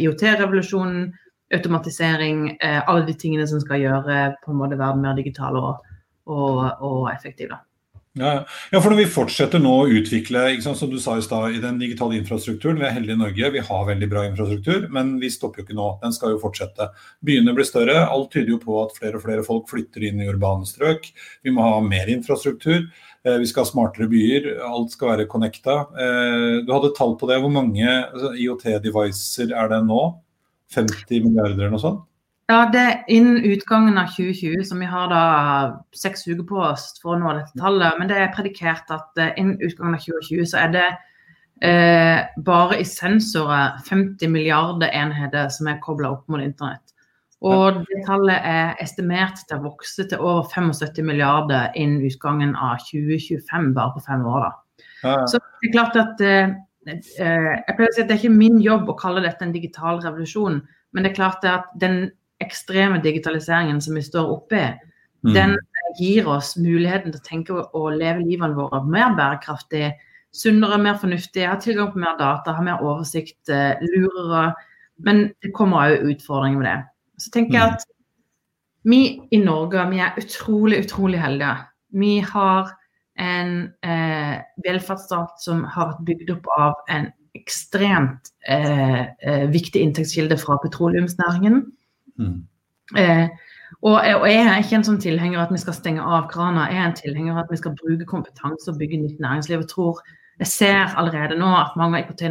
IOT-revolusjonen, 0.00 1.10
automatisering, 1.52 2.56
alle 2.64 3.04
de 3.04 3.12
tingene 3.20 3.44
som 3.50 3.60
skal 3.60 3.84
gjøre 3.84 4.16
på 4.40 4.54
en 4.54 4.62
måte 4.62 4.80
verden 4.80 5.04
mer 5.04 5.20
digital 5.20 5.60
og, 5.60 5.84
og, 6.24 6.64
og 6.80 7.10
effektiv. 7.12 7.52
Da. 7.52 7.67
Ja, 8.18 8.32
ja, 8.72 8.80
for 8.80 8.90
når 8.92 9.00
vi 9.02 9.10
fortsetter 9.14 9.62
nå 9.62 9.72
å 9.80 9.88
utvikle 10.00 10.44
sant, 10.64 10.78
som 10.80 10.90
du 10.90 10.98
sa 11.02 11.16
i 11.18 11.24
sted, 11.24 11.56
i 11.56 11.62
den 11.62 11.78
digitale 11.80 12.18
infrastrukturen 12.18 12.80
Vi 12.80 12.86
er 12.88 12.94
heldige 12.96 13.16
i 13.16 13.20
Norge, 13.20 13.50
vi 13.54 13.64
har 13.68 13.88
veldig 13.88 14.08
bra 14.10 14.24
infrastruktur, 14.28 14.88
men 14.94 15.16
vi 15.22 15.30
stopper 15.32 15.62
jo 15.62 15.66
ikke 15.66 15.78
nå. 15.78 15.88
Den 16.02 16.14
skal 16.16 16.34
jo 16.34 16.40
fortsette. 16.42 16.90
Byene 17.24 17.54
blir 17.56 17.68
større. 17.68 18.00
Alt 18.06 18.32
tyder 18.34 18.54
jo 18.56 18.60
på 18.62 18.80
at 18.82 18.96
flere 18.98 19.20
og 19.20 19.24
flere 19.26 19.46
folk 19.46 19.68
flytter 19.70 20.08
inn 20.10 20.22
i 20.24 20.28
urbane 20.30 20.66
strøk. 20.68 21.10
Vi 21.46 21.54
må 21.54 21.66
ha 21.66 21.78
mer 21.84 22.10
infrastruktur. 22.12 22.88
Eh, 23.24 23.38
vi 23.38 23.48
skal 23.50 23.64
ha 23.64 23.70
smartere 23.70 24.10
byer. 24.10 24.50
Alt 24.66 24.94
skal 24.94 25.14
være 25.14 25.28
connecta. 25.30 25.80
Eh, 25.98 26.60
du 26.66 26.72
hadde 26.74 26.94
tall 26.98 27.16
på 27.20 27.28
det. 27.30 27.40
Hvor 27.42 27.52
mange 27.52 27.86
altså, 27.86 28.34
IOT-devicer 28.34 29.54
er 29.54 29.72
det 29.72 29.82
nå? 29.86 30.02
50 30.74 31.24
milliarder 31.24 31.56
eller 31.56 31.72
noe 31.72 31.82
sånt? 31.82 32.04
Ja, 32.48 32.62
det 32.72 32.80
er 32.80 33.00
Innen 33.12 33.42
utgangen 33.44 33.98
av 34.00 34.08
2020, 34.14 34.62
som 34.64 34.80
vi 34.80 34.88
har 34.88 35.10
da 35.12 35.24
seks 35.92 36.24
uker 36.28 36.46
på 36.48 36.62
oss 36.70 36.94
for 37.02 37.12
å 37.12 37.18
nå 37.20 37.34
dette 37.36 37.60
tallet, 37.60 37.98
men 38.00 38.08
det 38.08 38.16
er 38.16 38.32
predikert 38.32 38.88
at 38.94 39.20
uh, 39.20 39.34
innen 39.36 39.58
utgangen 39.60 39.98
av 39.98 40.04
2020 40.04 40.48
så 40.48 40.62
er 40.62 40.72
det 40.72 40.86
eh, 41.62 42.20
bare 42.46 42.78
i 42.80 42.86
sensorer 42.86 43.78
50 43.84 44.30
milliarder 44.32 44.92
enheter 44.94 45.50
som 45.52 45.68
er 45.68 45.82
kobla 45.84 46.12
opp 46.16 46.28
mot 46.28 46.42
internett. 46.42 46.84
Og 47.44 47.84
det 47.86 48.00
tallet 48.06 48.40
er 48.42 48.72
estimert 48.82 49.38
til 49.46 49.60
å 49.60 49.68
vokse 49.68 50.08
til 50.10 50.18
over 50.18 50.48
75 50.50 51.04
milliarder 51.06 51.68
innen 51.78 52.02
utgangen 52.06 52.56
av 52.56 52.80
2025, 52.88 53.74
bare 53.76 53.94
på 53.94 54.02
fem 54.08 54.24
år. 54.26 54.48
da. 54.48 55.12
Så 55.30 55.38
det 55.38 55.68
er 55.68 55.76
klart 55.76 55.98
at 56.00 56.24
eh, 56.24 56.56
eh, 56.88 57.52
jeg 57.60 57.76
pleier 57.76 57.92
å 57.92 57.94
si 57.94 58.02
at 58.02 58.08
Det 58.08 58.16
er 58.16 58.22
ikke 58.24 58.40
min 58.40 58.58
jobb 58.62 58.90
å 58.90 58.98
kalle 58.98 59.22
dette 59.22 59.46
en 59.46 59.54
digital 59.54 60.02
revolusjon, 60.02 60.62
men 60.92 61.04
det 61.04 61.12
er 61.12 61.20
klart 61.20 61.46
at 61.46 61.70
den 61.78 62.08
ekstreme 62.44 63.00
digitaliseringen 63.02 63.80
som 63.82 63.96
vi 63.98 64.04
står 64.04 64.30
oppe 64.30 64.60
i, 64.60 64.68
mm. 65.26 65.32
den 65.34 65.56
gir 65.98 66.28
oss 66.30 66.54
muligheten 66.60 67.12
til 67.12 67.20
å 67.20 67.26
tenke 67.26 67.56
og 67.56 67.96
leve 67.98 68.22
livene 68.22 68.56
våre 68.58 68.82
mer 68.86 69.16
bærekraftig, 69.18 69.92
sunnere, 70.34 70.78
mer 70.78 70.98
fornuftig, 71.00 71.46
ha 71.48 71.56
tilgang 71.60 71.90
på 71.92 72.02
mer 72.02 72.18
data, 72.20 72.54
ha 72.54 72.64
mer 72.64 72.84
oversikt, 72.84 73.40
eh, 73.48 73.80
lurere. 73.82 74.52
Men 75.02 75.28
det 75.42 75.54
kommer 75.56 75.88
òg 75.88 76.10
utfordringer 76.12 76.60
med 76.60 76.68
det. 76.68 76.78
Så 77.18 77.32
tenker 77.34 77.58
jeg 77.58 77.66
mm. 77.66 77.74
at 77.74 77.86
vi 78.88 79.00
i 79.34 79.40
Norge 79.42 79.86
vi 79.90 80.02
er 80.04 80.18
utrolig, 80.20 80.82
utrolig 80.84 81.20
heldige. 81.22 81.56
Vi 81.98 82.18
har 82.20 82.70
en 83.18 83.54
eh, 83.82 84.34
velferdsstat 84.64 85.40
som 85.42 85.64
har 85.66 85.92
vært 85.92 86.04
bygd 86.06 86.34
opp 86.36 86.50
av 86.58 86.76
en 86.92 87.08
ekstremt 87.38 88.30
eh, 88.48 89.00
eh, 89.02 89.46
viktig 89.50 89.82
inntektskilde 89.82 90.38
fra 90.40 90.58
petroleumsnæringen. 90.62 91.64
Mm. 92.18 92.38
Eh, 92.96 93.26
og, 93.82 93.96
og, 93.96 94.28
jeg 94.30 94.44
er 94.44 94.62
ikke 94.62 94.78
en 94.78 94.86
sånn 94.86 95.02
tilhenger 95.02 95.42
at 95.42 95.52
vi 95.54 95.60
skal 95.62 95.76
stenge 95.76 96.04
av 96.04 96.30
krana. 96.32 96.68
Jeg 96.72 96.82
er 96.82 96.86
en 96.90 96.96
tilhenger 96.98 97.42
at 97.42 97.50
vi 97.52 97.58
skal 97.60 97.76
bruke 97.78 98.08
kompetanse 98.08 98.70
og 98.72 98.78
bygge 98.80 99.02
nytt 99.02 99.20
næringsliv. 99.22 99.64
Jeg 99.64 99.72
tror 99.72 100.00
jeg 100.38 100.50
ser 100.52 100.94
allerede 101.00 101.36
nå 101.38 101.50
at 101.58 101.76
mange 101.76 101.98
av 101.98 102.06
IKT 102.06 102.24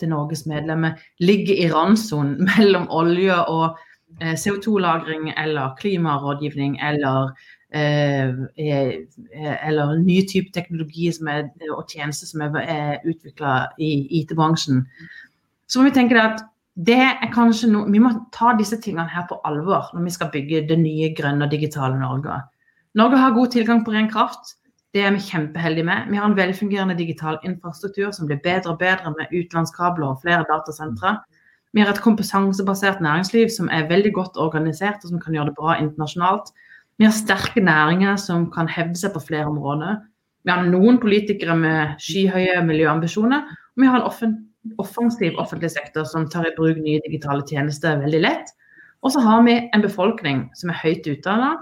til 0.00 0.10
Norges 0.12 0.44
medlemmer 0.46 1.00
ligger 1.20 1.56
i 1.56 1.70
randsonen 1.72 2.44
mellom 2.52 2.88
olje 2.92 3.40
og 3.48 3.80
Eh, 4.20 4.34
CO2-lagring 4.34 5.32
eller 5.36 5.74
klimarådgivning 5.76 6.78
eller, 6.80 7.30
eh, 7.70 8.28
eh, 8.56 9.68
eller 9.68 9.98
ny 9.98 10.20
type 10.26 10.52
teknologi 10.52 11.08
er, 11.08 11.50
og 11.76 11.88
tjenester 11.88 12.26
som 12.26 12.40
er, 12.40 12.56
er 12.56 12.98
utvikla 13.04 13.66
i 13.78 14.20
IT-bransjen. 14.20 14.86
Så 15.66 15.80
må 15.80 15.88
vi 15.88 15.94
tenke 15.94 16.20
at 16.20 16.44
det 16.74 16.98
er 16.98 17.30
kanskje 17.30 17.68
noe 17.70 17.90
vi 17.92 18.00
må 18.02 18.10
ta 18.34 18.52
disse 18.58 18.80
tingene 18.82 19.06
her 19.10 19.28
på 19.28 19.38
alvor 19.46 19.92
når 19.94 20.08
vi 20.08 20.12
skal 20.16 20.32
bygge 20.32 20.64
det 20.68 20.78
nye 20.80 21.12
grønne 21.14 21.46
og 21.46 21.52
digitale 21.52 21.98
Norge. 22.00 22.40
Norge 22.98 23.18
har 23.18 23.34
god 23.34 23.52
tilgang 23.54 23.84
på 23.86 23.94
ren 23.94 24.10
kraft. 24.10 24.56
Det 24.94 25.02
er 25.02 25.14
vi 25.14 25.22
kjempeheldige 25.22 25.86
med. 25.86 26.10
Vi 26.10 26.18
har 26.18 26.26
en 26.26 26.36
velfungerende 26.38 26.96
digital 26.98 27.38
infrastruktur 27.46 28.10
som 28.14 28.26
blir 28.26 28.42
bedre 28.42 28.74
og 28.74 28.78
bedre 28.82 29.10
med 29.14 29.30
utenlandskabler 29.30 30.06
og 30.06 30.20
flere 30.22 30.46
datasentre. 30.50 31.16
Vi 31.74 31.82
har 31.82 31.90
et 31.90 32.02
kompetansebasert 32.02 33.00
næringsliv 33.02 33.50
som 33.50 33.70
er 33.70 33.88
veldig 33.90 34.12
godt 34.14 34.38
organisert 34.38 35.02
og 35.02 35.10
som 35.10 35.22
kan 35.22 35.34
gjøre 35.34 35.50
det 35.50 35.58
bra 35.58 35.74
internasjonalt. 35.78 36.50
Vi 36.98 37.06
har 37.06 37.14
sterke 37.14 37.62
næringer 37.62 38.16
som 38.22 38.46
kan 38.54 38.70
hevde 38.70 38.98
seg 38.98 39.14
på 39.14 39.22
flere 39.26 39.50
områder. 39.50 39.98
Vi 40.44 40.50
har 40.50 40.66
noen 40.66 41.00
politikere 41.02 41.56
med 41.58 41.98
skyhøye 42.02 42.62
miljøambisjoner. 42.66 43.46
Og 43.74 43.82
vi 43.82 43.90
har 43.90 43.98
en 43.98 44.06
offen 44.06 44.36
offensiv 44.78 45.36
offentlig 45.40 45.70
sektor 45.74 46.06
som 46.08 46.28
tar 46.30 46.48
i 46.48 46.54
bruk 46.56 46.78
nye 46.80 47.02
digitale 47.04 47.44
tjenester 47.48 48.00
veldig 48.00 48.20
lett. 48.24 48.52
Og 49.04 49.12
så 49.12 49.20
har 49.20 49.42
vi 49.44 49.58
en 49.60 49.84
befolkning 49.84 50.46
som 50.56 50.72
er 50.72 50.80
høyt 50.80 51.06
utdanna, 51.10 51.54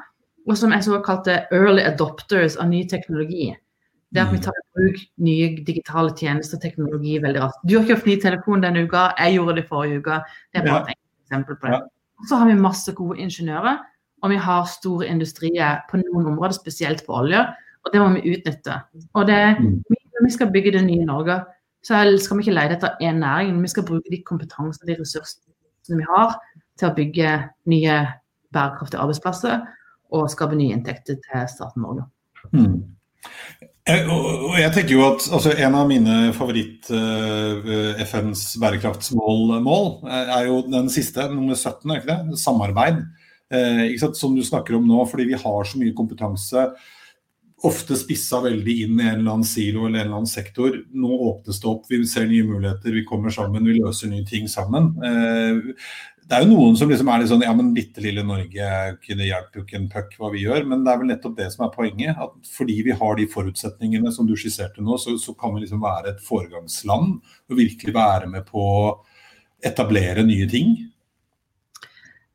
og 0.47 0.59
som 0.59 0.75
er 0.75 0.83
såkalte 0.85 1.43
early 1.55 1.83
adopters 1.87 2.57
av 2.59 2.71
ny 2.71 2.85
teknologi. 2.91 3.51
Det 4.13 4.21
at 4.21 4.33
vi 4.33 4.39
mm. 4.39 4.45
tar 4.45 4.59
i 4.59 4.65
bruk 4.77 5.01
nye 5.25 5.49
digitale 5.65 6.13
tjenester 6.19 6.59
og 6.59 6.65
teknologi 6.67 7.17
veldig 7.23 7.43
raskt. 7.43 7.63
Du 7.65 7.79
har 7.79 7.87
ikke 7.87 8.11
ny 8.11 8.17
telefon 8.21 8.65
denne 8.65 8.85
uka, 8.87 9.09
jeg 9.19 9.39
gjorde 9.39 9.57
det 9.59 9.67
forrige 9.71 10.03
uke. 10.03 10.19
Det 10.53 10.61
er 10.61 10.69
bare 10.69 10.93
et 10.93 11.01
eksempel 11.25 11.59
på 11.59 11.73
det. 11.73 11.81
Så 12.29 12.39
har 12.39 12.51
vi 12.51 12.59
masse 12.59 12.93
gode 12.95 13.19
ingeniører, 13.19 13.81
og 14.23 14.31
vi 14.31 14.39
har 14.39 14.69
store 14.71 15.09
industrier 15.11 15.81
på 15.91 15.99
noen 16.03 16.29
områder, 16.35 16.55
spesielt 16.55 17.03
på 17.07 17.17
olje. 17.23 17.41
Og 17.83 17.95
det 17.95 18.03
må 18.03 18.13
vi 18.15 18.37
utnytte. 18.37 18.77
Og 19.19 19.27
det, 19.27 19.41
mm. 19.59 19.81
vi 20.23 20.31
skal 20.31 20.53
bygge 20.55 20.77
det 20.77 20.85
nye 20.87 21.09
Norge, 21.09 21.41
så 21.83 21.99
skal 22.23 22.39
vi 22.39 22.47
ikke 22.47 22.55
lete 22.55 22.77
etter 22.79 23.01
én 23.03 23.19
næring, 23.23 23.63
vi 23.63 23.73
skal 23.73 23.87
bruke 23.87 24.11
de 24.11 24.23
kompetansene 24.27 24.87
og 24.87 24.91
de 24.91 24.99
ressursene 25.01 25.99
vi 25.99 26.07
har, 26.07 26.37
til 26.79 26.89
å 26.89 26.97
bygge 26.97 27.31
nye 27.71 27.97
bærekraftige 28.55 29.03
arbeidsplasser 29.03 29.57
og 30.13 30.31
skape 30.31 30.57
nye 30.59 30.75
inntekter 30.77 31.17
til 31.25 31.41
staten 31.51 31.83
Norge. 31.83 32.05
Mm. 32.53 32.77
Jeg, 33.83 34.05
og 34.07 34.55
jeg 34.61 34.73
tenker 34.77 34.95
jo 34.95 35.03
at 35.09 35.25
altså, 35.35 35.51
En 35.59 35.75
av 35.75 35.89
mine 35.91 36.33
favoritt-FNs 36.37 38.43
uh, 38.55 38.61
bærekraftsmål 38.63 39.41
mål, 39.65 39.87
er 40.07 40.47
jo 40.47 40.63
den 40.69 40.91
siste, 40.93 41.27
nummer 41.33 41.55
17, 41.59 41.91
er 41.91 41.97
ikke 41.99 42.13
det? 42.13 42.39
Samarbeid. 42.39 42.97
Uh, 43.53 43.83
ikke? 43.91 44.15
Som 44.19 44.37
du 44.39 44.43
snakker 44.47 44.75
om 44.79 44.87
nå, 44.87 44.99
fordi 45.11 45.25
vi 45.33 45.39
har 45.39 45.65
så 45.67 45.79
mye 45.81 45.99
kompetanse. 45.99 46.61
Ofte 47.63 47.95
spissa 47.95 48.41
veldig 48.43 48.75
inn 48.85 48.97
i 48.99 49.05
en 49.07 49.21
eller 49.21 49.37
annen 49.37 49.47
silo 49.47 49.85
eller 49.87 50.01
en 50.01 50.07
eller 50.09 50.21
annen 50.21 50.31
sektor. 50.31 50.81
Nå 50.91 51.19
åpnes 51.29 51.61
det 51.63 51.69
opp, 51.71 51.85
vi 51.91 52.01
ser 52.11 52.27
nye 52.27 52.47
muligheter, 52.47 52.95
vi 52.97 53.05
kommer 53.07 53.31
sammen, 53.35 53.69
vi 53.69 53.77
løser 53.79 54.11
nye 54.11 54.27
ting 54.27 54.49
sammen. 54.51 54.91
Uh, 54.99 55.75
det 56.33 56.39
er 56.39 56.45
jo 56.47 56.55
noen 56.55 56.77
som 56.79 56.91
liksom 56.91 57.09
er 57.13 57.21
litt 57.21 57.31
sånn 57.33 57.43
Ja, 57.45 57.53
men 57.57 57.73
bitte 57.77 58.01
lille 58.01 58.23
Norge, 58.25 58.67
det 59.05 59.27
hjelper 59.27 59.59
jo 59.59 59.65
ikke 59.67 59.79
en 59.79 59.89
puck 59.93 60.15
hva 60.19 60.31
vi 60.33 60.45
gjør. 60.47 60.65
Men 60.71 60.85
det 60.85 60.93
er 60.93 61.01
vel 61.01 61.11
nettopp 61.11 61.35
det 61.39 61.49
som 61.53 61.67
er 61.67 61.75
poenget. 61.75 62.17
at 62.17 62.53
Fordi 62.57 62.79
vi 62.87 62.95
har 62.99 63.19
de 63.19 63.27
forutsetningene 63.31 64.13
som 64.15 64.29
du 64.29 64.33
skisserte 64.39 64.85
nå, 64.85 64.97
så, 65.03 65.19
så 65.21 65.35
kan 65.39 65.55
vi 65.55 65.65
liksom 65.65 65.83
være 65.83 66.15
et 66.15 66.23
foregangsland 66.25 67.19
og 67.21 67.59
virkelig 67.59 67.95
være 67.95 68.31
med 68.33 68.47
på 68.49 68.65
å 68.65 68.87
etablere 69.63 70.25
nye 70.27 70.49
ting. 70.51 70.73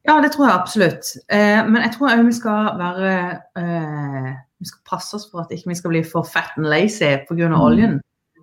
Ja, 0.08 0.20
det 0.24 0.32
tror 0.36 0.48
jeg 0.48 0.56
absolutt. 0.56 1.10
Eh, 1.28 1.64
men 1.68 1.82
jeg 1.84 1.96
tror 1.98 2.14
òg 2.14 2.22
vi 2.30 2.36
skal 2.38 2.70
være 2.80 3.16
eh, 3.60 4.30
Vi 4.60 4.70
skal 4.70 4.82
passe 4.90 5.18
oss 5.18 5.28
for 5.32 5.44
at 5.44 5.52
ikke 5.54 5.72
vi 5.72 5.78
skal 5.78 5.94
bli 5.94 6.04
for 6.06 6.26
fat 6.26 6.56
and 6.58 6.70
lazy 6.70 7.12
pga. 7.28 7.50
Mm. 7.50 7.60
oljen. 7.62 8.00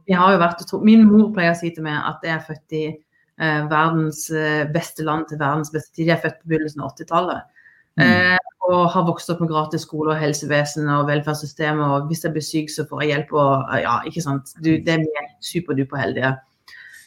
Vi 0.06 0.12
har 0.12 0.34
jo 0.34 0.42
vært, 0.42 0.62
Min 0.84 1.06
mor 1.08 1.32
pleier 1.32 1.54
å 1.54 1.58
si 1.58 1.72
til 1.72 1.86
meg 1.86 1.96
at 1.96 2.24
jeg 2.24 2.34
er 2.36 2.44
født 2.44 2.76
i 2.76 2.84
eh, 2.92 3.62
verdens 3.70 4.26
eh, 4.30 4.64
beste 4.70 5.06
land 5.06 5.26
til 5.28 5.40
verdens 5.40 5.72
beste 5.72 5.94
tid. 5.94 6.10
Jeg 6.10 6.18
er 6.18 6.24
født 6.26 6.42
på 6.42 6.52
begynnelsen 6.52 6.84
av 6.84 6.92
80-tallet. 6.92 7.50
Mm. 7.96 8.04
Eh, 8.04 8.50
og 8.68 8.88
har 8.92 9.06
vokst 9.06 9.30
opp 9.32 9.42
med 9.42 9.50
gratis 9.52 9.84
skole 9.84 10.14
og 10.14 10.20
helsevesen 10.20 10.88
og 10.92 11.08
velferdssystemet. 11.08 11.84
Og 11.84 12.10
hvis 12.10 12.24
jeg 12.24 12.34
blir 12.36 12.44
syk, 12.44 12.72
så 12.72 12.86
får 12.88 13.02
jeg 13.02 13.12
hjelp. 13.12 13.32
Og 13.40 13.78
ja, 13.80 13.98
ikke 14.08 14.24
sant. 14.24 14.54
Du, 14.60 14.74
det 14.76 14.96
er 14.96 15.04
vi 15.04 15.26
superduper 15.44 16.00
heldige. 16.00 16.34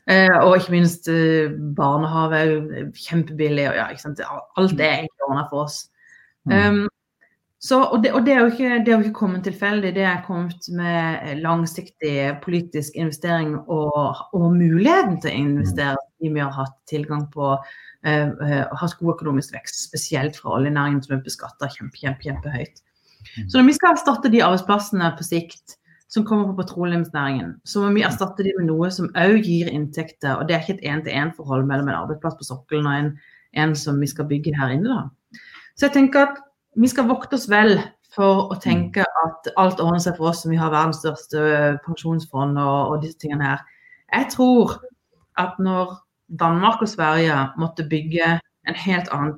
Eh, 0.07 0.37
og 0.39 0.53
ikke 0.55 0.71
minst 0.77 1.09
eh, 1.11 1.51
barnehage 1.75 2.37
er 2.37 2.51
jo 2.51 2.85
kjempebillig. 2.95 3.65
Og 3.71 3.79
ja, 3.79 3.87
ikke 3.91 4.05
sant. 4.05 4.21
Alt 4.57 4.77
det 4.79 4.85
er 4.87 5.01
egentlig 5.01 5.27
ordna 5.27 5.47
for 5.49 5.65
oss. 5.65 5.81
Mm. 6.47 6.53
Um, 6.53 6.83
så, 7.59 7.79
og, 7.81 8.03
det, 8.03 8.11
og 8.13 8.25
det, 8.25 8.33
er 8.33 8.39
jo 8.39 8.49
ikke, 8.51 8.69
det 8.85 8.91
er 8.91 8.99
jo 8.99 9.03
ikke 9.07 9.17
kommet 9.17 9.43
tilfeldig, 9.47 9.95
det 9.95 10.03
er 10.05 10.19
kommet 10.27 10.67
med 10.77 11.39
langsiktig 11.41 12.17
politisk 12.43 12.93
investering 12.93 13.55
og, 13.65 14.19
og 14.37 14.45
muligheten 14.53 15.17
til 15.23 15.31
å 15.31 15.39
investere 15.41 15.95
i 16.21 16.29
vi 16.33 16.43
har 16.43 16.53
hatt 16.53 16.75
tilgang 16.89 17.25
på 17.33 17.55
uh, 17.57 18.29
uh, 18.29 18.77
hatt 18.77 18.93
god 18.99 19.15
økonomisk 19.15 19.57
vekst, 19.57 19.81
spesielt 19.87 20.37
fra 20.37 20.53
oljenæringen 20.59 21.01
som 21.01 21.17
er 21.17 21.25
beskatta 21.25 21.71
kjempe, 21.73 21.97
kjempe, 21.97 22.27
kjempehøyt. 22.29 22.81
Mm. 23.25 23.49
Så 23.49 23.57
når 23.57 23.67
vi 23.71 23.77
skal 23.79 23.97
erstatte 23.97 24.33
de 24.33 24.45
arbeidsplassene 24.45 25.11
på 25.17 25.25
sikt 25.25 25.79
som 26.13 26.29
kommer 26.29 26.51
på 26.51 26.61
petroleumsnæringen, 26.61 27.55
så 27.65 27.81
må 27.81 27.89
vi 27.97 28.05
erstatte 28.05 28.45
de 28.45 28.53
med 28.59 28.69
noe 28.69 28.93
som 28.93 29.09
òg 29.17 29.41
gir 29.41 29.73
inntekter. 29.73 30.37
Og 30.37 30.45
det 30.45 30.55
er 30.55 30.61
ikke 30.61 30.77
et 30.77 30.85
én-til-én-forhold 30.93 31.65
mellom 31.65 31.89
en 31.89 32.03
arbeidsplass 32.03 32.37
på 32.37 32.51
sokkelen 32.53 32.85
og 32.85 32.99
en, 33.01 33.15
en 33.57 33.73
som 33.75 33.97
vi 33.97 34.13
skal 34.13 34.29
bygge 34.29 34.53
her 34.55 34.77
inne. 34.77 34.93
da. 34.93 35.41
Så 35.77 35.89
jeg 35.89 35.97
tenker 35.97 36.29
at 36.29 36.43
vi 36.77 36.89
skal 36.91 37.07
vokte 37.09 37.37
oss 37.37 37.47
vel 37.49 37.79
for 38.13 38.51
å 38.53 38.57
tenke 38.61 39.05
at 39.23 39.49
alt 39.59 39.81
ordner 39.83 40.01
seg 40.01 40.17
for 40.17 40.31
oss 40.31 40.43
som 40.43 40.53
vi 40.53 40.59
har 40.59 40.73
verdens 40.73 41.01
største 41.01 41.77
pensjonsfond 41.85 42.57
og, 42.61 42.93
og 42.93 43.01
disse 43.03 43.19
tingene 43.21 43.51
her. 43.51 43.65
Jeg 44.13 44.29
tror 44.33 44.77
at 45.41 45.57
når 45.61 45.97
Danmark 46.39 46.81
og 46.83 46.91
Sverige 46.91 47.35
måtte 47.59 47.85
bygge 47.87 48.37
en 48.67 48.79
helt 48.85 49.11
annen 49.15 49.35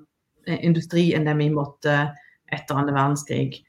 eh, 0.47 0.59
industri 0.65 1.09
enn 1.15 1.27
det 1.27 1.35
vi 1.39 1.49
måtte 1.53 1.97
etter 2.53 2.77
andre 2.77 2.95
verdenskrig, 2.95 3.59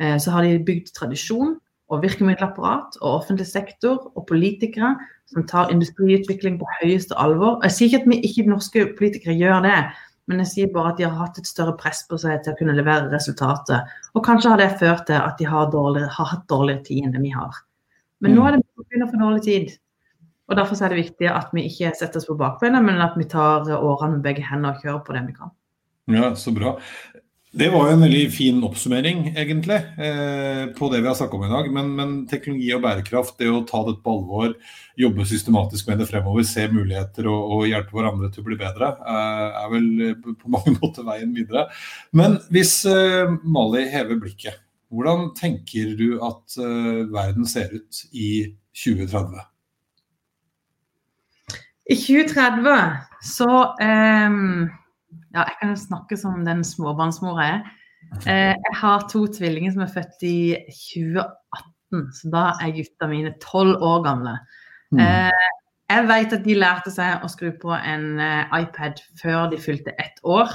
eh, 0.00 0.16
så 0.20 0.36
har 0.36 0.46
de 0.46 0.62
bygd 0.66 0.92
tradisjon 0.96 1.56
og 1.90 2.04
virkemiddelapparat 2.04 3.00
og 3.00 3.16
offentlig 3.22 3.48
sektor 3.50 4.12
og 4.14 4.26
politikere 4.28 4.94
som 5.30 5.46
tar 5.46 5.72
industriutvikling 5.74 6.58
på 6.60 6.68
høyeste 6.80 7.16
alvor. 7.18 7.58
Jeg 7.66 7.74
sier 7.74 7.90
ikke 7.90 8.02
at 8.02 8.10
vi 8.12 8.20
ikke 8.28 8.46
norske 8.50 8.86
politikere 8.98 9.36
gjør 9.38 9.66
det, 9.66 9.80
men 10.28 10.42
jeg 10.44 10.50
sier 10.50 10.72
bare 10.74 10.92
at 10.92 11.00
de 11.00 11.06
har 11.08 11.16
hatt 11.16 11.38
et 11.40 11.48
større 11.48 11.74
press 11.78 12.04
på 12.08 12.18
seg 12.20 12.42
til 12.44 12.52
å 12.52 12.58
kunne 12.58 12.76
levere 12.76 13.10
resultater. 13.10 13.86
Og 14.14 14.24
kanskje 14.26 14.52
har 14.52 14.60
det 14.60 14.72
ført 14.82 15.06
til 15.08 15.18
at 15.18 15.40
de 15.40 15.48
har, 15.48 15.70
dårlig, 15.72 16.04
har 16.12 16.32
hatt 16.34 16.44
dårligere 16.50 16.84
tid 16.86 17.06
enn 17.06 17.16
det 17.16 17.22
vi 17.24 17.32
har. 17.34 17.62
Men 18.20 18.36
nå 18.36 18.44
er 18.46 18.58
det 18.58 18.66
begynner 18.90 19.08
å 19.08 19.12
få 19.12 19.22
dårlig 19.22 19.46
tid. 19.46 19.72
Og 20.50 20.58
Derfor 20.58 20.82
er 20.82 20.92
det 20.92 21.04
viktig 21.04 21.30
at 21.30 21.52
vi 21.54 21.64
ikke 21.68 21.92
setter 21.94 22.18
oss 22.18 22.26
på 22.26 22.36
bakbeina, 22.38 22.80
men 22.82 22.98
at 23.02 23.14
vi 23.18 23.26
tar 23.30 23.68
årene 23.76 24.16
med 24.16 24.24
begge 24.26 24.42
hender 24.42 24.74
og 24.74 24.82
kjører 24.82 25.02
på 25.06 25.14
det 25.14 25.24
vi 25.28 25.36
kan. 25.36 25.52
Ja, 26.10 26.32
så 26.34 26.50
bra. 26.50 26.74
Det 27.50 27.66
var 27.66 27.88
jo 27.88 27.94
en 27.96 28.04
veldig 28.04 28.26
fin 28.30 28.58
oppsummering, 28.62 29.24
egentlig, 29.34 29.80
eh, 29.98 30.68
på 30.76 30.88
det 30.92 31.00
vi 31.00 31.08
har 31.08 31.16
snakket 31.18 31.34
om 31.34 31.46
i 31.48 31.50
dag. 31.50 31.70
Men, 31.74 31.88
men, 31.98 32.12
teknologi 32.30 32.68
og 32.76 32.84
bærekraft, 32.84 33.34
det 33.42 33.48
å 33.50 33.64
ta 33.66 33.80
dette 33.88 34.04
på 34.04 34.12
alvor, 34.14 34.54
jobbe 35.00 35.26
systematisk 35.26 35.88
med 35.90 35.98
det 35.98 36.06
fremover, 36.06 36.46
se 36.46 36.68
muligheter 36.70 37.26
og, 37.26 37.56
og 37.56 37.66
hjelpe 37.66 37.96
hverandre 37.96 38.30
til 38.30 38.44
å 38.44 38.46
bli 38.46 38.58
bedre, 38.60 38.92
eh, 39.02 39.58
er 39.64 39.72
vel 39.74 39.90
på 40.30 40.54
mange 40.54 40.76
måter 40.78 41.08
veien 41.08 41.34
videre. 41.34 41.66
Men 42.14 42.38
hvis 42.54 42.84
eh, 42.86 43.34
Mali 43.42 43.82
hever 43.90 44.22
blikket, 44.22 44.62
hvordan 44.94 45.32
tenker 45.38 45.96
du 45.98 46.20
at 46.22 46.54
eh, 46.54 47.02
verden 47.10 47.50
ser 47.50 47.74
ut 47.74 48.04
i 48.14 48.30
2030? 48.78 49.42
I 51.90 51.98
2030 51.98 53.26
så 53.26 53.50
um 53.74 54.70
ja, 55.34 55.44
jeg 55.44 55.56
kan 55.60 55.74
jo 55.74 55.80
snakke 55.80 56.18
som 56.18 56.44
den 56.46 56.64
småbarnsmora 56.66 57.46
jeg 57.46 57.58
er. 57.58 57.76
Eh, 58.26 58.54
jeg 58.56 58.76
har 58.80 59.06
to 59.10 59.26
tvillinger 59.30 59.74
som 59.74 59.84
er 59.84 59.92
født 59.92 60.24
i 60.26 60.38
2018, 60.72 62.06
så 62.16 62.32
da 62.32 62.46
er 62.62 62.74
gutta 62.76 63.10
mine 63.10 63.34
tolv 63.42 63.82
år 63.84 64.02
gamle. 64.06 64.38
Mm. 64.90 65.02
Eh, 65.04 65.50
jeg 65.90 66.06
vet 66.06 66.34
at 66.36 66.42
de 66.46 66.56
lærte 66.58 66.92
seg 66.94 67.22
å 67.24 67.30
skru 67.30 67.50
på 67.62 67.72
en 67.76 68.18
eh, 68.22 68.58
iPad 68.62 69.00
før 69.20 69.48
de 69.52 69.60
fylte 69.62 69.94
ett 69.98 70.20
år. 70.22 70.52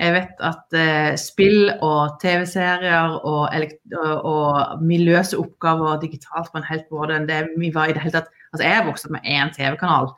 Jeg 0.00 0.14
vet 0.14 0.42
at 0.48 0.76
eh, 0.80 1.14
spill 1.20 1.72
og 1.84 2.16
TV-serier 2.22 3.18
og, 3.18 3.52
og, 3.52 4.28
og 4.30 4.84
miljøse 4.84 5.36
oppgaver 5.40 6.00
digitalt 6.00 6.48
på 6.52 6.60
en 6.60 6.68
helt 6.70 6.86
måte 6.94 7.18
enn 7.18 7.28
det 7.28 7.42
vi 7.60 7.68
var 7.74 7.90
i 7.90 7.96
det 7.96 8.04
hele 8.04 8.16
tatt. 8.16 8.30
Altså, 8.50 8.64
jeg 8.64 8.76
er 8.78 8.86
vokst 8.88 9.08
opp 9.08 9.16
med 9.18 9.28
én 9.28 9.52
TV-kanal 9.52 10.08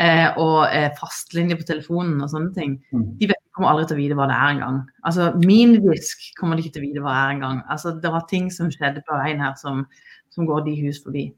eh, 0.00 0.28
og 0.40 0.68
eh, 0.72 0.88
fastlinje 0.98 1.58
på 1.58 1.66
telefonen 1.68 2.22
og 2.24 2.30
sånne 2.32 2.54
ting. 2.56 2.78
Mm. 2.94 3.04
De 3.20 3.30
vet, 3.32 3.44
kommer 3.56 3.72
aldri 3.72 3.88
til 3.90 3.98
å 3.98 4.00
vite 4.02 4.16
hva 4.18 4.28
det 4.30 4.38
er 4.38 4.54
engang. 4.54 4.80
Altså, 5.08 5.28
min 5.42 5.76
disk 5.82 6.30
kommer 6.38 6.56
de 6.56 6.64
ikke 6.64 6.76
til 6.78 6.84
å 6.84 6.88
vite 6.88 7.04
hva 7.04 7.14
det 7.14 7.22
er 7.24 7.36
engang. 7.36 7.60
Altså, 7.74 7.94
det 8.02 8.14
var 8.14 8.26
ting 8.30 8.48
som 8.54 8.70
skjedde 8.72 9.02
på 9.06 9.18
veien 9.18 9.42
her 9.42 9.56
som, 9.60 9.84
som 10.34 10.48
går 10.48 10.66
de 10.68 10.76
hus 10.84 11.02
forbi. 11.04 11.28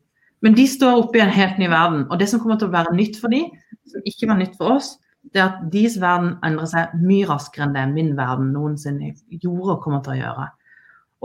Men 0.45 0.57
de 0.57 0.65
står 0.69 1.03
oppe 1.03 1.21
i 1.21 1.25
en 1.25 1.33
helt 1.33 1.61
ny 1.61 1.69
verden. 1.73 2.07
Og 2.09 2.21
det 2.21 2.31
som 2.31 2.41
kommer 2.41 2.61
til 2.61 2.71
å 2.71 2.75
være 2.75 2.97
nytt 2.97 3.19
for 3.21 3.33
de, 3.33 3.45
som 3.89 4.05
ikke 4.09 4.29
var 4.31 4.41
nytt 4.41 4.57
for 4.61 4.77
oss, 4.79 4.95
det 5.35 5.41
er 5.41 5.51
at 5.51 5.67
deres 5.73 5.99
verden 6.01 6.39
endrer 6.47 6.69
seg 6.71 6.95
mye 7.05 7.27
raskere 7.29 7.67
enn 7.67 7.77
det 7.77 7.83
min 7.93 8.15
verden 8.17 8.55
noensinne 8.55 9.13
gjorde 9.29 9.77
og 9.77 9.85
kommer 9.85 10.01
til 10.05 10.15
å 10.15 10.21
gjøre. 10.23 10.47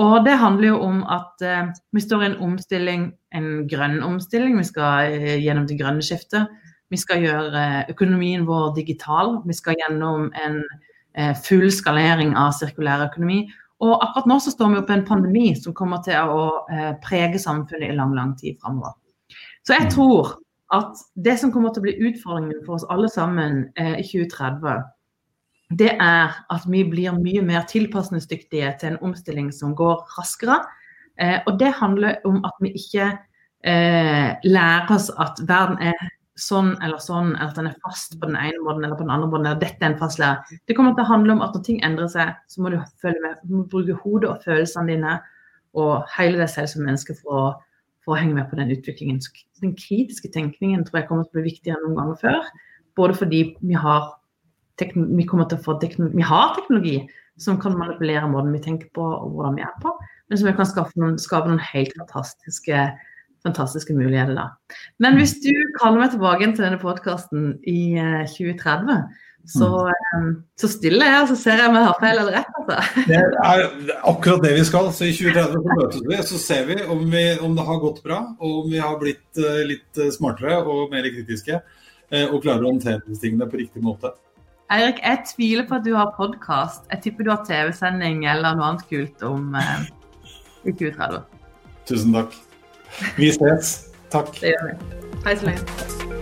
Og 0.04 0.16
det 0.26 0.36
handler 0.42 0.68
jo 0.74 0.80
om 0.84 0.98
at 1.08 1.44
eh, 1.48 1.70
vi 1.96 2.04
står 2.04 2.24
i 2.24 2.28
en 2.28 2.40
omstilling, 2.44 3.06
en 3.32 3.50
grønn 3.72 4.02
omstilling. 4.04 4.58
Vi 4.60 4.68
skal 4.68 5.14
eh, 5.16 5.38
gjennom 5.40 5.70
det 5.70 5.78
grønne 5.80 6.04
skiftet. 6.04 6.52
Vi 6.94 7.00
skal 7.02 7.24
gjøre 7.26 7.62
økonomien 7.90 8.46
vår 8.46 8.74
digital. 8.76 9.40
Vi 9.46 9.58
skal 9.58 9.78
gjennom 9.80 10.30
en 10.38 10.60
eh, 11.18 11.34
full 11.46 11.68
skalering 11.74 12.36
av 12.38 12.54
sirkulær 12.58 13.08
økonomi. 13.08 13.46
Og 13.84 13.98
akkurat 13.98 14.30
nå 14.30 14.38
så 14.40 14.54
står 14.54 14.72
vi 14.72 14.82
oppe 14.82 14.94
i 14.94 15.00
en 15.00 15.08
pandemi 15.08 15.48
som 15.58 15.76
kommer 15.76 16.04
til 16.06 16.30
å 16.32 16.44
eh, 16.72 16.92
prege 17.04 17.42
samfunnet 17.42 17.90
i 17.90 17.98
lang, 17.98 18.14
lang 18.16 18.36
tid 18.40 18.60
framover. 18.62 18.94
Så 19.66 19.76
jeg 19.80 19.90
tror 19.96 20.36
at 20.76 21.02
det 21.26 21.36
som 21.42 21.52
kommer 21.54 21.74
til 21.74 21.82
å 21.82 21.88
bli 21.88 21.96
utfordringen 22.10 22.62
for 22.66 22.78
oss 22.78 22.88
alle 22.94 23.10
sammen 23.12 23.66
eh, 23.82 23.98
i 24.02 24.06
2030, 24.06 24.86
det 25.76 25.92
er 25.98 26.36
at 26.54 26.66
vi 26.70 26.84
blir 26.86 27.18
mye 27.18 27.42
mer 27.42 27.66
tilpasningsdyktige 27.70 28.76
til 28.80 28.94
en 28.94 29.02
omstilling 29.10 29.50
som 29.54 29.74
går 29.76 30.04
raskere. 30.20 30.62
og 31.48 31.60
det 31.60 31.72
handler 31.80 32.20
om 32.26 32.44
at 32.46 32.54
vi 32.62 32.70
ikke 32.76 33.08
lærer 34.46 34.92
oss 34.92 35.10
at 35.18 35.40
verden 35.48 35.80
er 35.82 35.96
sånn 36.40 36.74
eller 36.84 37.00
sånn, 37.00 37.32
eller 37.38 37.54
at 37.54 37.60
den 37.60 37.70
er 37.70 37.78
fast 37.86 38.18
på 38.20 38.28
den 38.28 38.36
ene 38.36 38.60
måten 38.64 38.84
eller 38.84 38.98
på 38.98 39.06
den 39.06 39.14
andre 39.14 39.30
måten, 39.32 39.48
eller 39.48 39.62
dette 39.62 39.80
er 39.80 39.94
en 39.94 40.00
fast 40.00 40.20
lærer. 40.20 40.58
Det 40.68 40.76
kommer 40.76 40.96
til 40.96 41.06
å 41.06 41.12
handle 41.14 41.38
om 41.38 41.44
at 41.46 41.56
når 41.56 41.64
ting 41.68 41.80
endrer 41.88 42.12
seg, 42.12 42.34
så 42.52 42.64
må 42.64 42.74
du 42.74 42.80
følge 43.02 43.24
med. 43.24 43.40
Du 43.48 43.56
må 43.60 43.64
bruke 43.72 43.96
hodet 44.04 44.32
og 44.34 44.44
følelsene 44.44 44.92
dine 44.92 45.16
og 45.80 46.04
hele 46.16 46.40
deg 46.40 46.52
selv 46.52 46.72
som 46.72 46.84
menneske 46.88 47.16
for 47.22 47.40
å, 47.40 47.46
for 48.04 48.16
å 48.16 48.20
henge 48.20 48.36
med 48.38 48.50
på 48.52 48.60
den 48.60 48.72
utviklingen. 48.76 49.22
Så 49.24 49.64
den 49.64 49.76
kritiske 49.80 50.32
tenkningen 50.36 50.84
tror 50.88 51.02
jeg 51.02 51.10
kommer 51.10 51.28
til 51.28 51.36
å 51.36 51.40
bli 51.40 51.50
viktigere 51.50 51.80
enn 51.80 51.88
noen 51.90 52.00
ganger 52.02 52.22
før. 52.24 52.54
Både 53.00 53.18
fordi 53.20 53.42
vi 53.60 53.80
har, 53.80 54.12
vi 54.80 55.26
vi 55.26 56.28
har 56.30 56.56
teknologi 56.56 56.98
som 57.40 57.60
kan 57.60 57.76
manipulere 57.76 58.28
måten 58.32 58.54
vi 58.56 58.64
tenker 58.64 58.92
på 58.96 59.04
og 59.04 59.34
hvordan 59.36 59.58
vi 59.58 59.66
er 59.66 59.76
på, 59.84 59.92
men 60.30 60.40
som 60.40 60.56
kan 60.56 60.68
skape 60.68 61.00
noen, 61.00 61.18
skape 61.20 61.52
noen 61.52 61.64
helt 61.64 61.96
fantastiske 62.00 62.86
fantastiske 63.46 63.96
muligheter 63.96 64.36
da. 64.38 64.50
Men 65.04 65.20
hvis 65.20 65.38
du 65.44 65.54
kaller 65.80 66.02
meg 66.02 66.16
tilbake 66.16 66.50
til 66.52 66.66
denne 66.66 66.82
podkasten 66.82 67.54
i 67.70 67.96
2030, 68.34 68.92
eh, 68.96 69.22
så, 69.46 69.70
mm. 70.18 70.30
så 70.58 70.70
stiller 70.74 71.12
jeg, 71.12 71.22
og 71.22 71.30
så 71.30 71.38
ser 71.38 71.62
jeg 71.62 71.70
om 71.70 71.78
jeg 71.78 71.86
har 71.86 72.00
feil 72.02 72.22
eller 72.24 72.38
rett. 72.40 72.60
Altså. 72.60 73.06
Det 73.06 73.20
er 73.22 73.66
akkurat 74.10 74.42
det 74.42 74.54
vi 74.58 74.66
skal. 74.66 74.90
Så 74.90 75.06
i 75.06 75.14
2030 75.14 75.54
så 75.54 75.80
møtes 75.80 76.06
vi, 76.10 76.20
så 76.32 76.42
ser 76.42 76.68
vi 76.72 76.80
om, 76.82 77.06
vi 77.14 77.26
om, 77.38 77.54
det 77.58 77.68
har 77.70 77.82
gått 77.84 78.02
bra, 78.06 78.24
og 78.40 78.62
om 78.64 78.70
vi 78.74 78.82
har 78.82 78.98
blitt 79.02 79.42
uh, 79.42 79.62
litt 79.70 80.06
smartere 80.18 80.64
og 80.66 80.90
mer 80.94 81.06
kritiske. 81.14 81.62
Og 82.16 82.38
klarer 82.44 82.62
å 82.62 82.70
håndtere 82.70 83.18
tingene 83.18 83.48
på 83.50 83.58
riktig 83.60 83.82
måte. 83.84 84.12
Eirik, 84.74 84.98
jeg 85.04 85.22
tviler 85.30 85.66
på 85.70 85.78
at 85.78 85.84
du 85.86 85.92
har 85.94 86.16
podkast. 86.18 86.88
Jeg 86.90 87.04
tipper 87.04 87.28
du 87.28 87.30
har 87.30 87.44
TV-sending 87.46 88.24
eller 88.26 88.58
noe 88.58 88.72
annet 88.72 88.88
kult 88.90 89.22
om 89.28 89.54
eh, 89.60 89.84
i 90.66 90.74
2030. 90.74 91.20
Tusen 91.86 92.16
takk. 92.16 92.34
Vi 93.18 93.32
ses. 93.32 93.76
Takk. 94.12 94.34
Det 94.42 94.54
gjør 94.56 94.70
vi. 94.72 95.02
Hei 95.26 95.36
så 95.38 95.46
lenge. 95.52 96.15